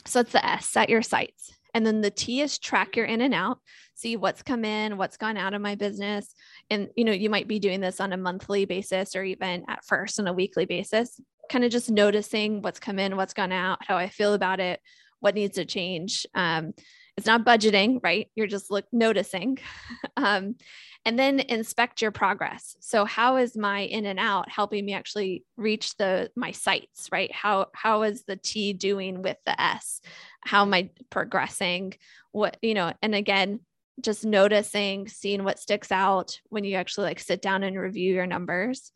So 0.06 0.22
it's 0.22 0.32
the 0.32 0.46
S, 0.46 0.66
set 0.66 0.90
your 0.90 1.02
sights. 1.02 1.52
And 1.74 1.86
then 1.86 2.02
the 2.02 2.12
T 2.12 2.42
is 2.42 2.58
track 2.58 2.96
your 2.96 3.06
in 3.06 3.22
and 3.22 3.34
out, 3.34 3.60
see 3.94 4.16
what's 4.16 4.42
come 4.42 4.66
in, 4.66 4.98
what's 4.98 5.18
gone 5.18 5.38
out 5.38 5.54
of 5.54 5.62
my 5.62 5.76
business. 5.76 6.34
And, 6.70 6.90
you 6.96 7.06
know, 7.06 7.12
you 7.12 7.30
might 7.30 7.48
be 7.48 7.60
doing 7.60 7.80
this 7.80 8.00
on 8.00 8.12
a 8.12 8.18
monthly 8.18 8.66
basis 8.66 9.16
or 9.16 9.24
even 9.24 9.66
at 9.68 9.86
first 9.86 10.20
on 10.20 10.28
a 10.28 10.34
weekly 10.34 10.66
basis, 10.66 11.22
kind 11.52 11.64
of 11.64 11.72
just 11.72 11.92
noticing 11.92 12.62
what's 12.62 12.80
come 12.80 12.98
in, 12.98 13.18
what's 13.18 13.34
gone 13.34 13.52
out, 13.52 13.80
how 13.86 13.98
I 13.98 14.10
feel 14.10 14.34
about 14.34 14.60
it, 14.60 14.80
what 15.20 15.36
needs 15.36 15.56
to 15.56 15.66
change. 15.66 16.26
Um, 16.34 16.74
it's 17.20 17.28
not 17.28 17.44
budgeting, 17.44 18.00
right? 18.02 18.32
You're 18.34 18.48
just 18.48 18.72
look 18.72 18.86
noticing. 18.94 19.60
um, 20.18 20.56
and 21.04 21.20
then 21.20 21.42
inspect 21.42 22.02
your 22.02 22.12
progress. 22.12 22.78
So 22.80 23.04
how 23.04 23.36
is 23.36 23.58
my 23.58 23.82
in 23.82 24.06
and 24.06 24.18
out 24.18 24.50
helping 24.50 24.86
me 24.86 24.94
actually 24.94 25.44
reach 25.58 25.98
the 25.98 26.32
my 26.38 26.52
sights 26.52 27.10
right? 27.12 27.30
How 27.34 27.68
how 27.74 28.04
is 28.04 28.24
the 28.24 28.38
t 28.38 28.72
doing 28.72 29.22
with 29.22 29.36
the 29.46 29.60
s? 29.60 30.00
How 30.46 30.62
am 30.62 30.74
i 30.74 30.92
progressing? 31.10 31.96
What 32.32 32.56
you 32.62 32.74
know 32.74 32.94
and 33.02 33.14
again 33.14 33.60
just 34.00 34.24
noticing 34.24 35.10
seeing 35.10 35.44
what 35.44 35.60
sticks 35.60 35.92
out 35.92 36.40
when 36.48 36.64
you 36.64 36.76
actually 36.78 37.08
like 37.08 37.20
sit 37.20 37.42
down 37.42 37.64
and 37.64 37.78
review 37.78 38.14
your 38.14 38.28
numbers. 38.28 38.94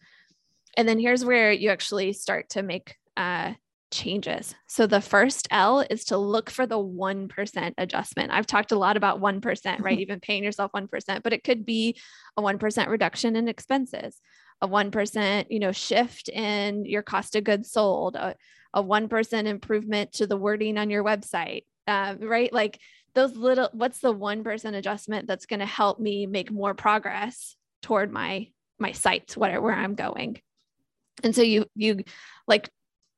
And 0.77 0.87
then 0.87 0.97
here's 0.97 1.25
where 1.25 1.51
you 1.51 1.71
actually 1.71 2.13
start 2.13 2.51
to 2.51 2.63
make 2.63 2.95
uh, 3.17 3.53
changes. 3.93 4.55
So 4.67 4.87
the 4.87 5.01
first 5.01 5.47
L 5.51 5.85
is 5.89 6.05
to 6.05 6.17
look 6.17 6.49
for 6.49 6.65
the 6.65 6.77
1% 6.77 7.73
adjustment. 7.77 8.31
I've 8.31 8.47
talked 8.47 8.71
a 8.71 8.77
lot 8.77 8.97
about 8.97 9.21
1%, 9.21 9.81
right? 9.81 9.99
Even 9.99 10.19
paying 10.19 10.43
yourself 10.43 10.71
1%, 10.73 11.23
but 11.23 11.33
it 11.33 11.43
could 11.43 11.65
be 11.65 11.97
a 12.35 12.41
1% 12.41 12.87
reduction 12.87 13.35
in 13.35 13.47
expenses, 13.47 14.19
a 14.61 14.67
1%, 14.67 15.45
you 15.49 15.59
know, 15.59 15.71
shift 15.71 16.29
in 16.29 16.85
your 16.85 17.03
cost 17.03 17.35
of 17.35 17.43
goods 17.43 17.71
sold, 17.71 18.15
a, 18.15 18.35
a 18.73 18.83
1% 18.83 19.45
improvement 19.45 20.13
to 20.13 20.27
the 20.27 20.37
wording 20.37 20.77
on 20.77 20.89
your 20.89 21.03
website, 21.03 21.63
uh, 21.87 22.15
right? 22.19 22.51
Like 22.51 22.79
those 23.13 23.35
little, 23.35 23.69
what's 23.73 23.99
the 23.99 24.13
1% 24.13 24.75
adjustment 24.75 25.27
that's 25.27 25.45
going 25.45 25.59
to 25.59 25.65
help 25.65 25.99
me 25.99 26.25
make 26.25 26.51
more 26.51 26.73
progress 26.73 27.55
toward 27.81 28.11
my, 28.11 28.47
my 28.79 28.91
sights, 28.91 29.37
whatever, 29.37 29.61
where 29.61 29.75
I'm 29.75 29.95
going. 29.95 30.41
And 31.23 31.35
so 31.35 31.43
you, 31.43 31.65
you 31.75 32.03
like 32.47 32.69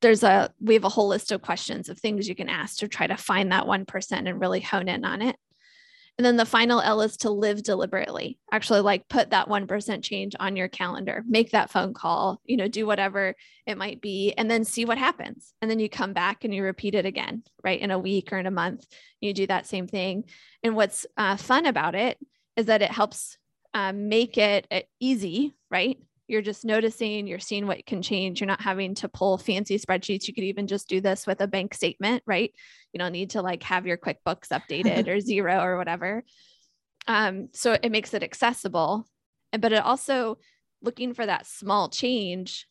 there's 0.05 0.23
a 0.23 0.51
we 0.61 0.75
have 0.75 0.83
a 0.83 0.89
whole 0.89 1.07
list 1.07 1.31
of 1.31 1.41
questions 1.41 1.89
of 1.89 1.97
things 1.97 2.29
you 2.29 2.35
can 2.35 2.47
ask 2.47 2.77
to 2.77 2.87
try 2.87 3.07
to 3.07 3.17
find 3.17 3.51
that 3.51 3.65
1% 3.65 4.11
and 4.11 4.39
really 4.39 4.61
hone 4.61 4.87
in 4.87 5.03
on 5.03 5.21
it 5.21 5.35
and 6.17 6.25
then 6.25 6.37
the 6.37 6.45
final 6.45 6.79
L 6.79 7.01
is 7.01 7.17
to 7.17 7.29
live 7.29 7.61
deliberately. 7.61 8.39
Actually, 8.49 8.79
like 8.79 9.09
put 9.09 9.31
that 9.31 9.49
1% 9.49 10.01
change 10.01 10.33
on 10.39 10.55
your 10.55 10.69
calendar, 10.69 11.23
make 11.27 11.51
that 11.51 11.69
phone 11.69 11.93
call, 11.93 12.39
you 12.45 12.55
know, 12.55 12.69
do 12.69 12.85
whatever 12.85 13.35
it 13.65 13.77
might 13.77 13.99
be, 13.99 14.33
and 14.37 14.49
then 14.49 14.63
see 14.63 14.85
what 14.85 14.97
happens. 14.97 15.53
And 15.61 15.69
then 15.69 15.79
you 15.79 15.89
come 15.89 16.13
back 16.13 16.45
and 16.45 16.55
you 16.55 16.63
repeat 16.63 16.95
it 16.95 17.05
again, 17.05 17.43
right? 17.65 17.81
In 17.81 17.91
a 17.91 17.99
week 17.99 18.31
or 18.31 18.37
in 18.37 18.45
a 18.45 18.51
month, 18.51 18.85
you 19.19 19.33
do 19.33 19.45
that 19.47 19.67
same 19.67 19.87
thing. 19.87 20.23
And 20.63 20.73
what's 20.75 21.05
uh, 21.17 21.35
fun 21.35 21.65
about 21.65 21.95
it 21.95 22.17
is 22.55 22.67
that 22.67 22.81
it 22.81 22.91
helps 22.91 23.37
um, 23.73 24.07
make 24.07 24.37
it 24.37 24.67
uh, 24.71 24.81
easy, 25.01 25.53
right? 25.69 25.97
You're 26.27 26.41
just 26.41 26.65
noticing, 26.65 27.27
you're 27.27 27.39
seeing 27.39 27.67
what 27.67 27.85
can 27.85 28.01
change. 28.01 28.39
You're 28.39 28.47
not 28.47 28.61
having 28.61 28.95
to 28.95 29.09
pull 29.09 29.37
fancy 29.37 29.77
spreadsheets. 29.77 30.27
You 30.27 30.33
could 30.33 30.43
even 30.43 30.67
just 30.67 30.87
do 30.89 31.01
this 31.01 31.27
with 31.27 31.41
a 31.41 31.47
bank 31.47 31.73
statement, 31.73 32.23
right? 32.25 32.51
You 32.93 32.99
don't 32.99 33.11
need 33.11 33.31
to 33.31 33.41
like 33.41 33.63
have 33.63 33.85
your 33.85 33.97
QuickBooks 33.97 34.49
updated 34.49 35.07
or 35.07 35.19
zero 35.19 35.59
or 35.61 35.77
whatever. 35.77 36.23
Um, 37.07 37.49
so 37.53 37.77
it 37.81 37.91
makes 37.91 38.13
it 38.13 38.23
accessible. 38.23 39.05
But 39.51 39.71
it 39.71 39.83
also 39.83 40.39
looking 40.81 41.13
for 41.13 41.25
that 41.25 41.45
small 41.45 41.89
change. 41.89 42.67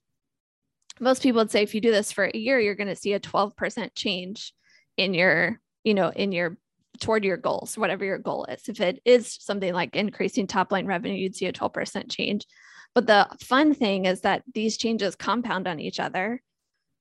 Most 1.00 1.22
people 1.22 1.40
would 1.40 1.50
say 1.50 1.62
if 1.62 1.74
you 1.74 1.80
do 1.80 1.92
this 1.92 2.12
for 2.12 2.24
a 2.24 2.36
year, 2.36 2.58
you're 2.58 2.74
going 2.74 2.88
to 2.88 2.96
see 2.96 3.12
a 3.12 3.20
12% 3.20 3.90
change 3.94 4.52
in 4.96 5.14
your, 5.14 5.60
you 5.82 5.94
know, 5.94 6.08
in 6.08 6.32
your 6.32 6.58
toward 7.00 7.24
your 7.24 7.36
goals, 7.36 7.76
whatever 7.76 8.04
your 8.04 8.18
goal 8.18 8.44
is. 8.46 8.68
If 8.68 8.80
it 8.80 9.00
is 9.04 9.36
something 9.40 9.72
like 9.72 9.96
increasing 9.96 10.46
top 10.46 10.70
line 10.72 10.86
revenue, 10.86 11.16
you'd 11.16 11.36
see 11.36 11.46
a 11.46 11.52
12% 11.52 12.10
change. 12.10 12.46
But 12.94 13.06
the 13.06 13.28
fun 13.40 13.74
thing 13.74 14.04
is 14.04 14.20
that 14.20 14.42
these 14.52 14.76
changes 14.76 15.16
compound 15.16 15.66
on 15.66 15.80
each 15.80 15.98
other. 15.98 16.40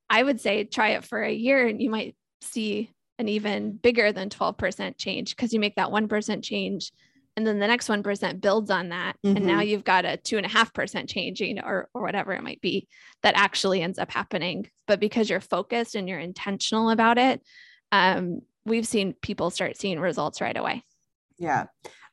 I 0.09 0.23
would 0.23 0.41
say 0.41 0.63
try 0.63 0.89
it 0.89 1.05
for 1.05 1.21
a 1.21 1.31
year 1.31 1.67
and 1.67 1.81
you 1.81 1.89
might 1.89 2.15
see 2.41 2.93
an 3.19 3.29
even 3.29 3.73
bigger 3.73 4.11
than 4.11 4.29
12% 4.29 4.97
change 4.97 5.35
because 5.35 5.53
you 5.53 5.59
make 5.59 5.75
that 5.75 5.89
1% 5.89 6.43
change 6.43 6.91
and 7.35 7.47
then 7.47 7.59
the 7.59 7.67
next 7.67 7.87
1% 7.87 8.41
builds 8.41 8.69
on 8.69 8.89
that 8.89 9.15
mm-hmm. 9.25 9.37
and 9.37 9.45
now 9.45 9.59
mm-hmm. 9.59 9.69
you've 9.69 9.83
got 9.83 10.05
a 10.05 10.19
2.5% 10.23 11.09
change 11.09 11.39
you 11.39 11.55
know, 11.55 11.63
or, 11.63 11.89
or 11.93 12.01
whatever 12.01 12.33
it 12.33 12.43
might 12.43 12.61
be 12.61 12.87
that 13.21 13.35
actually 13.35 13.81
ends 13.81 13.99
up 13.99 14.11
happening 14.11 14.69
but 14.87 14.99
because 14.99 15.29
you're 15.29 15.41
focused 15.41 15.95
and 15.95 16.07
you're 16.07 16.19
intentional 16.19 16.89
about 16.89 17.17
it 17.17 17.41
um, 17.91 18.41
we've 18.65 18.87
seen 18.87 19.13
people 19.21 19.49
start 19.49 19.77
seeing 19.77 19.99
results 19.99 20.41
right 20.41 20.57
away 20.57 20.83
yeah 21.37 21.65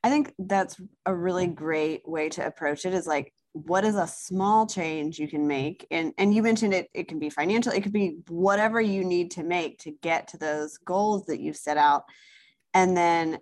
i 0.03 0.09
think 0.09 0.33
that's 0.39 0.79
a 1.05 1.15
really 1.15 1.47
great 1.47 2.01
way 2.07 2.29
to 2.29 2.45
approach 2.45 2.85
it 2.85 2.93
is 2.93 3.07
like 3.07 3.33
what 3.53 3.83
is 3.83 3.95
a 3.95 4.07
small 4.07 4.65
change 4.65 5.19
you 5.19 5.27
can 5.27 5.47
make? 5.47 5.85
And 5.91 6.13
and 6.17 6.33
you 6.33 6.41
mentioned 6.41 6.73
it 6.73 6.89
it 6.93 7.07
can 7.07 7.19
be 7.19 7.29
financial 7.29 7.73
it 7.73 7.83
could 7.83 7.93
be 7.93 8.17
whatever 8.29 8.79
you 8.79 9.03
need 9.03 9.31
to 9.31 9.43
make 9.43 9.79
to 9.79 9.91
get 10.01 10.29
to 10.29 10.37
those 10.37 10.77
goals 10.77 11.25
that 11.25 11.39
you've 11.39 11.57
set 11.57 11.77
out. 11.77 12.03
And 12.73 12.95
then 12.95 13.39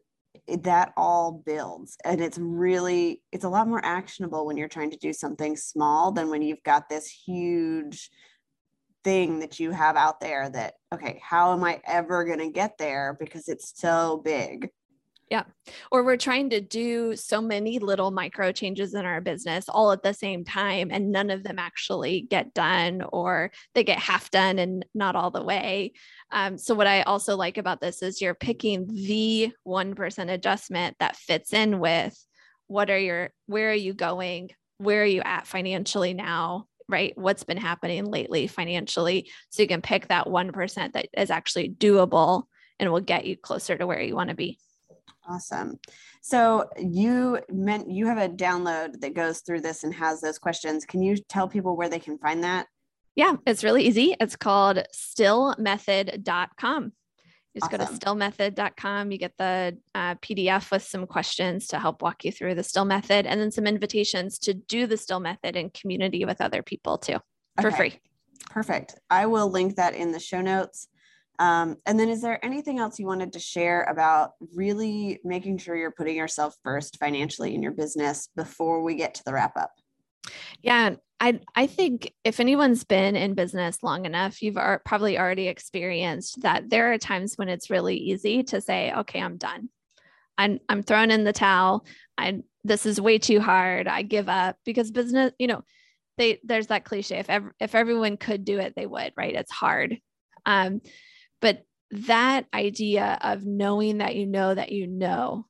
that 0.47 0.93
all 0.97 1.43
builds 1.45 1.97
and 2.05 2.21
it's 2.21 2.37
really 2.37 3.21
it's 3.31 3.43
a 3.43 3.49
lot 3.49 3.67
more 3.67 3.83
actionable 3.83 4.45
when 4.45 4.57
you're 4.57 4.67
trying 4.67 4.91
to 4.91 4.97
do 4.97 5.13
something 5.13 5.55
small 5.55 6.11
than 6.11 6.29
when 6.29 6.41
you've 6.41 6.63
got 6.63 6.89
this 6.89 7.07
huge 7.07 8.09
thing 9.03 9.39
that 9.39 9.59
you 9.59 9.71
have 9.71 9.95
out 9.95 10.19
there 10.19 10.49
that 10.49 10.75
okay 10.93 11.19
how 11.23 11.53
am 11.53 11.63
i 11.63 11.79
ever 11.85 12.25
going 12.25 12.39
to 12.39 12.51
get 12.51 12.77
there 12.77 13.15
because 13.19 13.47
it's 13.47 13.73
so 13.79 14.21
big 14.23 14.69
yeah. 15.29 15.43
Or 15.91 16.03
we're 16.03 16.17
trying 16.17 16.49
to 16.49 16.61
do 16.61 17.15
so 17.15 17.39
many 17.39 17.77
little 17.77 18.09
micro 18.09 18.51
changes 18.51 18.95
in 18.95 19.05
our 19.05 19.21
business 19.21 19.69
all 19.69 19.91
at 19.91 20.01
the 20.01 20.13
same 20.13 20.43
time, 20.43 20.89
and 20.91 21.11
none 21.11 21.29
of 21.29 21.43
them 21.43 21.59
actually 21.59 22.21
get 22.21 22.53
done, 22.55 23.03
or 23.13 23.51
they 23.75 23.83
get 23.83 23.99
half 23.99 24.31
done 24.31 24.57
and 24.57 24.85
not 24.95 25.15
all 25.15 25.29
the 25.29 25.43
way. 25.43 25.93
Um, 26.31 26.57
so, 26.57 26.73
what 26.73 26.87
I 26.87 27.03
also 27.03 27.35
like 27.35 27.59
about 27.59 27.79
this 27.79 28.01
is 28.01 28.21
you're 28.21 28.33
picking 28.33 28.87
the 28.87 29.51
1% 29.67 30.31
adjustment 30.31 30.97
that 30.99 31.15
fits 31.15 31.53
in 31.53 31.79
with 31.79 32.17
what 32.65 32.89
are 32.89 32.99
your, 32.99 33.29
where 33.45 33.69
are 33.69 33.75
you 33.75 33.93
going? 33.93 34.49
Where 34.79 35.03
are 35.03 35.05
you 35.05 35.21
at 35.23 35.45
financially 35.45 36.15
now? 36.15 36.65
Right? 36.87 37.15
What's 37.15 37.43
been 37.43 37.57
happening 37.57 38.05
lately 38.05 38.47
financially? 38.47 39.29
So, 39.51 39.61
you 39.61 39.67
can 39.67 39.83
pick 39.83 40.07
that 40.07 40.25
1% 40.25 40.93
that 40.93 41.07
is 41.15 41.29
actually 41.29 41.69
doable 41.69 42.45
and 42.79 42.91
will 42.91 43.01
get 43.01 43.25
you 43.25 43.37
closer 43.37 43.77
to 43.77 43.85
where 43.85 44.01
you 44.01 44.15
want 44.15 44.29
to 44.29 44.35
be. 44.35 44.57
Awesome. 45.29 45.79
So 46.21 46.67
you 46.77 47.39
meant 47.51 47.89
you 47.89 48.07
have 48.07 48.17
a 48.17 48.27
download 48.27 48.99
that 49.01 49.13
goes 49.13 49.41
through 49.41 49.61
this 49.61 49.83
and 49.83 49.93
has 49.93 50.21
those 50.21 50.39
questions. 50.39 50.85
Can 50.85 51.03
you 51.03 51.17
tell 51.17 51.47
people 51.47 51.77
where 51.77 51.89
they 51.89 51.99
can 51.99 52.17
find 52.17 52.43
that? 52.43 52.67
Yeah, 53.15 53.35
it's 53.45 53.63
really 53.63 53.83
easy. 53.83 54.15
It's 54.19 54.35
called 54.35 54.83
stillmethod.com. 54.95 56.83
You 57.53 57.61
just 57.61 57.73
awesome. 57.73 57.85
go 57.85 57.85
to 57.85 57.99
stillmethod.com. 57.99 59.11
You 59.11 59.17
get 59.17 59.33
the 59.37 59.77
uh, 59.93 60.15
PDF 60.15 60.71
with 60.71 60.83
some 60.83 61.05
questions 61.05 61.67
to 61.67 61.79
help 61.79 62.01
walk 62.01 62.25
you 62.25 62.31
through 62.31 62.55
the 62.55 62.63
still 62.63 62.85
method 62.85 63.27
and 63.27 63.39
then 63.39 63.51
some 63.51 63.67
invitations 63.67 64.39
to 64.39 64.53
do 64.53 64.87
the 64.87 64.97
still 64.97 65.19
method 65.19 65.55
in 65.55 65.69
community 65.69 66.25
with 66.25 66.41
other 66.41 66.63
people 66.63 66.97
too 66.97 67.17
for 67.61 67.67
okay. 67.67 67.77
free. 67.77 67.99
Perfect. 68.49 68.95
I 69.09 69.27
will 69.27 69.49
link 69.51 69.75
that 69.75 69.93
in 69.93 70.11
the 70.11 70.19
show 70.19 70.41
notes. 70.41 70.87
Um, 71.39 71.77
and 71.85 71.97
then, 71.97 72.09
is 72.09 72.21
there 72.21 72.43
anything 72.45 72.79
else 72.79 72.99
you 72.99 73.07
wanted 73.07 73.33
to 73.33 73.39
share 73.39 73.83
about 73.83 74.31
really 74.53 75.19
making 75.23 75.57
sure 75.57 75.75
you're 75.75 75.91
putting 75.91 76.17
yourself 76.17 76.53
first 76.63 76.97
financially 76.99 77.55
in 77.55 77.63
your 77.63 77.71
business 77.71 78.29
before 78.35 78.83
we 78.83 78.95
get 78.95 79.15
to 79.15 79.23
the 79.25 79.33
wrap 79.33 79.55
up? 79.55 79.71
Yeah, 80.61 80.95
I 81.21 81.39
I 81.55 81.67
think 81.67 82.11
if 82.25 82.41
anyone's 82.41 82.83
been 82.83 83.15
in 83.15 83.35
business 83.35 83.81
long 83.81 84.05
enough, 84.05 84.41
you've 84.41 84.57
probably 84.85 85.17
already 85.17 85.47
experienced 85.47 86.41
that 86.41 86.69
there 86.69 86.91
are 86.91 86.97
times 86.97 87.35
when 87.35 87.47
it's 87.47 87.69
really 87.69 87.95
easy 87.95 88.43
to 88.43 88.59
say, 88.59 88.91
"Okay, 88.91 89.21
I'm 89.21 89.37
done. 89.37 89.69
I'm 90.37 90.59
I'm 90.67 90.83
throwing 90.83 91.11
in 91.11 91.23
the 91.23 91.33
towel. 91.33 91.85
I 92.17 92.41
this 92.65 92.85
is 92.85 92.99
way 92.99 93.17
too 93.17 93.39
hard. 93.39 93.87
I 93.87 94.01
give 94.01 94.27
up." 94.27 94.57
Because 94.65 94.91
business, 94.91 95.31
you 95.39 95.47
know, 95.47 95.63
they 96.17 96.39
there's 96.43 96.67
that 96.67 96.83
cliche. 96.83 97.19
If 97.19 97.29
ev- 97.29 97.53
if 97.61 97.75
everyone 97.75 98.17
could 98.17 98.43
do 98.43 98.59
it, 98.59 98.73
they 98.75 98.85
would. 98.85 99.13
Right? 99.15 99.35
It's 99.35 99.51
hard. 99.51 99.97
Um, 100.45 100.81
but 101.41 101.63
that 101.91 102.45
idea 102.53 103.17
of 103.21 103.45
knowing 103.45 103.97
that 103.97 104.15
you 104.15 104.25
know 104.25 104.53
that 104.53 104.71
you 104.71 104.87
know 104.87 105.45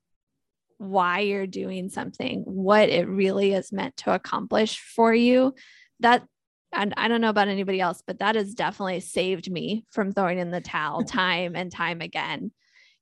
why 0.77 1.19
you're 1.19 1.47
doing 1.47 1.89
something, 1.89 2.43
what 2.45 2.89
it 2.89 3.07
really 3.07 3.53
is 3.53 3.71
meant 3.71 3.97
to 3.97 4.13
accomplish 4.13 4.79
for 4.79 5.13
you, 5.13 5.53
that 5.99 6.23
and 6.71 6.93
I 6.97 7.07
don't 7.07 7.21
know 7.21 7.29
about 7.29 7.47
anybody 7.47 7.81
else, 7.81 8.03
but 8.05 8.19
that 8.19 8.35
has 8.35 8.53
definitely 8.53 8.99
saved 8.99 9.51
me 9.51 9.85
from 9.91 10.11
throwing 10.11 10.37
in 10.37 10.51
the 10.51 10.61
towel 10.61 11.03
time 11.05 11.55
and 11.55 11.71
time 11.71 12.01
again. 12.01 12.51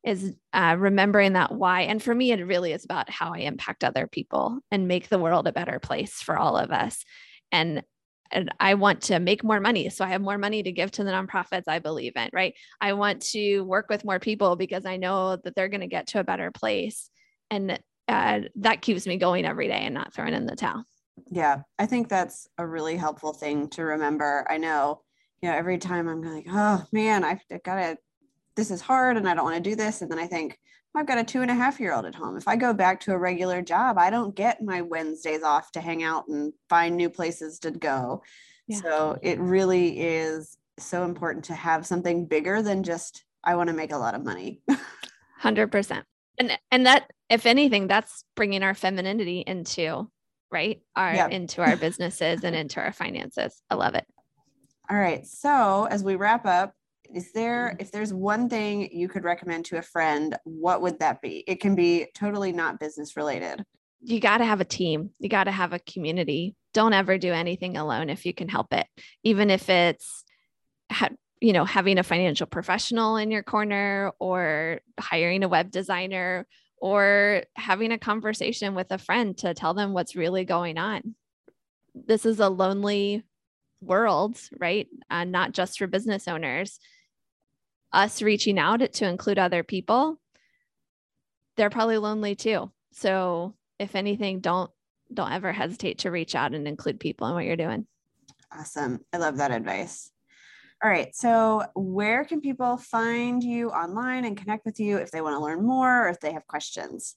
Is 0.04 0.34
uh, 0.54 0.76
remembering 0.80 1.34
that 1.34 1.52
why. 1.52 1.82
And 1.82 2.02
for 2.02 2.16
me, 2.16 2.32
it 2.32 2.46
really 2.46 2.72
is 2.72 2.86
about 2.86 3.10
how 3.10 3.34
I 3.34 3.40
impact 3.40 3.84
other 3.84 4.08
people 4.08 4.60
and 4.72 4.88
make 4.88 5.10
the 5.10 5.20
world 5.20 5.48
a 5.48 5.52
better 5.52 5.80
place 5.80 6.14
for 6.22 6.38
all 6.38 6.56
of 6.56 6.72
us. 6.72 7.04
And 7.52 7.84
and 8.32 8.50
I 8.60 8.74
want 8.74 9.02
to 9.04 9.20
make 9.20 9.44
more 9.44 9.60
money. 9.60 9.90
So 9.90 10.06
I 10.06 10.10
have 10.10 10.22
more 10.22 10.38
money 10.38 10.64
to 10.64 10.72
give 10.72 10.92
to 10.92 11.04
the 11.04 11.12
nonprofits 11.12 11.64
I 11.68 11.80
believe 11.80 12.14
in, 12.16 12.30
right? 12.34 12.54
I 12.82 12.94
want 12.94 13.22
to 13.34 13.62
work 13.62 13.90
with 13.90 14.06
more 14.06 14.20
people 14.20 14.56
because 14.56 14.86
I 14.86 14.98
know 14.98 15.36
that 15.38 15.56
they're 15.56 15.70
going 15.70 15.82
to 15.82 15.88
get 15.88 16.08
to 16.08 16.20
a 16.20 16.24
better 16.24 16.52
place. 16.52 17.10
And 17.50 17.80
uh, 18.08 18.42
that 18.56 18.82
keeps 18.82 19.06
me 19.06 19.18
going 19.18 19.46
every 19.46 19.68
day 19.68 19.82
and 19.82 19.94
not 19.94 20.14
throwing 20.14 20.34
in 20.34 20.46
the 20.46 20.56
towel. 20.56 20.84
Yeah, 21.30 21.62
I 21.80 21.86
think 21.86 22.10
that's 22.10 22.48
a 22.58 22.66
really 22.66 22.96
helpful 22.96 23.34
thing 23.34 23.70
to 23.70 23.84
remember. 23.84 24.46
I 24.50 24.58
know, 24.58 25.02
you 25.42 25.50
know, 25.50 25.56
every 25.56 25.78
time 25.78 26.08
I'm 26.08 26.22
like, 26.22 26.46
oh 26.50 26.84
man, 26.92 27.24
I've 27.24 27.42
got 27.64 27.76
to, 27.76 27.98
this 28.56 28.72
is 28.72 28.82
hard 28.82 29.18
and 29.18 29.28
I 29.28 29.34
don't 29.34 29.46
want 29.46 29.64
to 29.64 29.70
do 29.70 29.76
this. 29.76 30.02
And 30.02 30.12
then 30.12 30.20
I 30.20 30.28
think, 30.28 30.58
I've 30.98 31.06
got 31.06 31.20
a 31.20 31.24
two 31.24 31.42
and 31.42 31.52
a 31.52 31.56
half 31.56 31.80
year 31.80 31.94
old 31.94 32.06
at 32.06 32.16
home. 32.16 32.38
If 32.38 32.48
I 32.48 32.56
go 32.56 32.74
back 32.74 33.02
to 33.02 33.14
a 33.14 33.18
regular 33.18 33.62
job, 33.62 33.98
I 33.98 34.10
don't 34.10 34.36
get 34.36 34.64
my 34.64 34.82
Wednesdays 34.82 35.44
off 35.44 35.72
to 35.74 35.82
hang 35.82 36.04
out 36.04 36.28
and 36.28 36.54
find 36.70 36.98
new 36.98 37.10
places 37.10 37.60
to 37.60 37.72
go. 37.72 38.24
Yeah. 38.68 38.82
So 38.82 39.20
it 39.22 39.40
really 39.40 40.00
is 40.00 40.58
so 40.80 41.04
important 41.04 41.46
to 41.46 41.54
have 41.54 41.86
something 41.86 42.26
bigger 42.26 42.62
than 42.62 42.84
just, 42.84 43.24
I 43.44 43.56
want 43.56 43.70
to 43.70 43.76
make 43.76 43.92
a 43.92 43.98
lot 43.98 44.16
of 44.16 44.24
money. 44.24 44.62
100%. 45.42 46.04
And, 46.40 46.60
and 46.72 46.86
that, 46.86 47.12
if 47.30 47.46
anything, 47.46 47.88
that's 47.88 48.24
bringing 48.36 48.64
our 48.64 48.74
femininity 48.74 49.44
into 49.46 50.10
right? 50.52 50.82
Our 50.96 51.30
into 51.30 51.62
our 51.62 51.76
businesses 51.76 52.44
and 52.44 52.56
into 52.56 52.80
our 52.80 52.94
finances. 52.94 53.62
I 53.70 53.76
love 53.76 53.96
it. 53.96 54.06
All 54.90 54.98
right. 54.98 55.26
So 55.26 55.88
as 55.90 56.04
we 56.04 56.16
wrap 56.16 56.46
up, 56.46 56.74
is 57.14 57.32
there 57.32 57.70
mm-hmm. 57.70 57.82
if 57.82 57.92
there's 57.92 58.14
one 58.14 58.50
thing 58.50 58.90
you 58.92 59.08
could 59.08 59.24
recommend 59.24 59.66
to 59.66 59.78
a 59.78 59.82
friend, 59.82 60.36
what 60.44 60.82
would 60.82 61.00
that 61.00 61.22
be? 61.22 61.44
It 61.48 61.60
can 61.60 61.76
be 61.76 62.08
totally 62.14 62.52
not 62.52 62.80
business 62.80 63.16
related. 63.18 63.64
You 64.02 64.20
got 64.20 64.38
to 64.38 64.46
have 64.46 64.62
a 64.62 64.66
team. 64.66 65.10
You 65.20 65.30
got 65.30 65.46
to 65.46 65.52
have 65.52 65.74
a 65.74 65.80
community. 65.80 66.56
Don't 66.74 66.94
ever 66.94 67.18
do 67.18 67.34
anything 67.34 67.78
alone 67.78 68.10
if 68.10 68.26
you 68.26 68.34
can 68.34 68.48
help 68.48 68.72
it. 68.74 68.86
Even 69.24 69.50
if 69.50 69.70
it's 69.70 70.24
you 71.40 71.54
know, 71.54 71.66
having 71.66 72.00
a 72.00 72.04
financial 72.04 72.48
professional 72.48 73.18
in 73.18 73.32
your 73.32 73.44
corner 73.44 74.12
or 74.20 74.80
hiring 75.00 75.44
a 75.44 75.48
web 75.48 75.72
designer 75.72 76.48
or 76.80 77.44
having 77.56 77.92
a 77.92 77.98
conversation 77.98 78.76
with 78.76 78.92
a 78.92 78.98
friend 78.98 79.38
to 79.38 79.54
tell 79.54 79.74
them 79.74 79.94
what's 79.94 80.16
really 80.16 80.46
going 80.46 80.78
on. 80.78 81.16
This 81.94 82.26
is 82.26 82.40
a 82.40 82.50
lonely 82.50 83.24
world, 83.82 84.40
right? 84.60 84.88
Uh, 85.10 85.24
not 85.24 85.52
just 85.52 85.78
for 85.78 85.88
business 85.88 86.28
owners. 86.28 86.80
Us 87.94 88.22
reaching 88.22 88.60
out 88.60 88.82
to 88.94 89.08
include 89.08 89.40
other 89.40 89.64
people, 89.64 90.20
they're 91.56 91.70
probably 91.70 91.98
lonely 91.98 92.36
too. 92.36 92.72
So, 92.92 93.56
if 93.80 93.96
anything, 93.96 94.40
don't 94.40 94.72
don't 95.14 95.32
ever 95.32 95.54
hesitate 95.54 96.00
to 96.00 96.12
reach 96.12 96.36
out 96.36 96.54
and 96.54 96.68
include 96.68 97.00
people 97.00 97.28
in 97.28 97.34
what 97.34 97.46
you're 97.46 97.56
doing. 97.56 97.88
Awesome. 98.52 99.00
I 99.14 99.18
love 99.18 99.38
that 99.38 99.52
advice. 99.52 100.12
All 100.84 100.92
right. 100.92 101.16
So, 101.16 101.64
where 101.76 102.24
can 102.26 102.42
people 102.42 102.78
find 102.78 103.44
you 103.44 103.70
online 103.70 104.26
and 104.26 104.38
connect 104.38 104.66
with 104.66 104.80
you 104.80 104.98
if 104.98 105.12
they 105.12 105.22
want 105.22 105.36
to 105.36 105.40
learn 105.40 105.66
more 105.66 106.06
or 106.06 106.10
if 106.10 106.20
they 106.20 106.34
have 106.34 106.46
questions? 106.46 107.16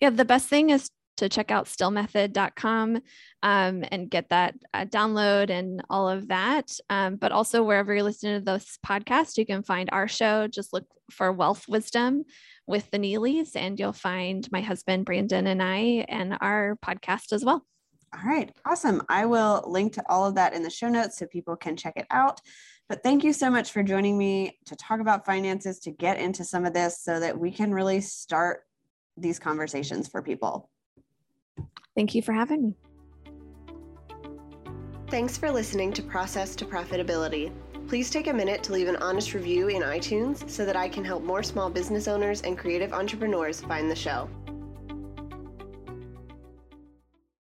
Yeah, 0.00 0.10
the 0.10 0.24
best 0.24 0.48
thing 0.48 0.70
is 0.70 0.90
to 1.18 1.28
check 1.28 1.50
out 1.50 1.66
stillmethod.com 1.66 3.00
um, 3.42 3.84
and 3.90 4.10
get 4.10 4.30
that 4.30 4.54
uh, 4.74 4.84
download 4.84 5.50
and 5.50 5.82
all 5.90 6.08
of 6.08 6.28
that. 6.28 6.72
Um, 6.90 7.16
but 7.16 7.32
also, 7.32 7.62
wherever 7.62 7.92
you're 7.92 8.02
listening 8.02 8.38
to 8.38 8.44
this 8.44 8.78
podcast, 8.84 9.36
you 9.36 9.46
can 9.46 9.62
find 9.62 9.88
our 9.92 10.08
show. 10.08 10.48
Just 10.48 10.72
look 10.72 10.86
for 11.10 11.32
Wealth 11.32 11.66
Wisdom 11.68 12.24
with 12.66 12.90
the 12.90 12.98
Neelys, 12.98 13.56
and 13.56 13.78
you'll 13.78 13.92
find 13.92 14.48
my 14.52 14.60
husband, 14.60 15.04
Brandon, 15.04 15.46
and 15.46 15.62
I, 15.62 16.04
and 16.08 16.36
our 16.40 16.76
podcast 16.84 17.32
as 17.32 17.44
well. 17.44 17.64
All 18.14 18.28
right. 18.28 18.50
Awesome. 18.64 19.02
I 19.08 19.26
will 19.26 19.64
link 19.66 19.92
to 19.94 20.02
all 20.08 20.26
of 20.26 20.36
that 20.36 20.54
in 20.54 20.62
the 20.62 20.70
show 20.70 20.88
notes 20.88 21.18
so 21.18 21.26
people 21.26 21.56
can 21.56 21.76
check 21.76 21.94
it 21.96 22.06
out. 22.10 22.40
But 22.88 23.02
thank 23.02 23.22
you 23.22 23.34
so 23.34 23.50
much 23.50 23.70
for 23.70 23.82
joining 23.82 24.16
me 24.16 24.58
to 24.64 24.76
talk 24.76 25.00
about 25.00 25.26
finances, 25.26 25.78
to 25.80 25.90
get 25.90 26.18
into 26.18 26.42
some 26.42 26.64
of 26.64 26.72
this 26.72 27.02
so 27.02 27.20
that 27.20 27.38
we 27.38 27.50
can 27.50 27.74
really 27.74 28.00
start 28.00 28.62
these 29.16 29.38
conversations 29.38 30.08
for 30.08 30.22
people. 30.22 30.70
Thank 31.98 32.14
you 32.14 32.22
for 32.22 32.32
having 32.32 32.62
me. 32.62 32.74
Thanks 35.08 35.36
for 35.36 35.50
listening 35.50 35.92
to 35.94 36.02
Process 36.04 36.54
to 36.54 36.64
Profitability. 36.64 37.52
Please 37.88 38.08
take 38.08 38.28
a 38.28 38.32
minute 38.32 38.62
to 38.62 38.72
leave 38.72 38.86
an 38.86 38.94
honest 38.96 39.34
review 39.34 39.66
in 39.66 39.82
iTunes 39.82 40.48
so 40.48 40.64
that 40.64 40.76
I 40.76 40.88
can 40.88 41.04
help 41.04 41.24
more 41.24 41.42
small 41.42 41.68
business 41.68 42.06
owners 42.06 42.42
and 42.42 42.56
creative 42.56 42.92
entrepreneurs 42.92 43.60
find 43.62 43.90
the 43.90 43.96
show. 43.96 44.30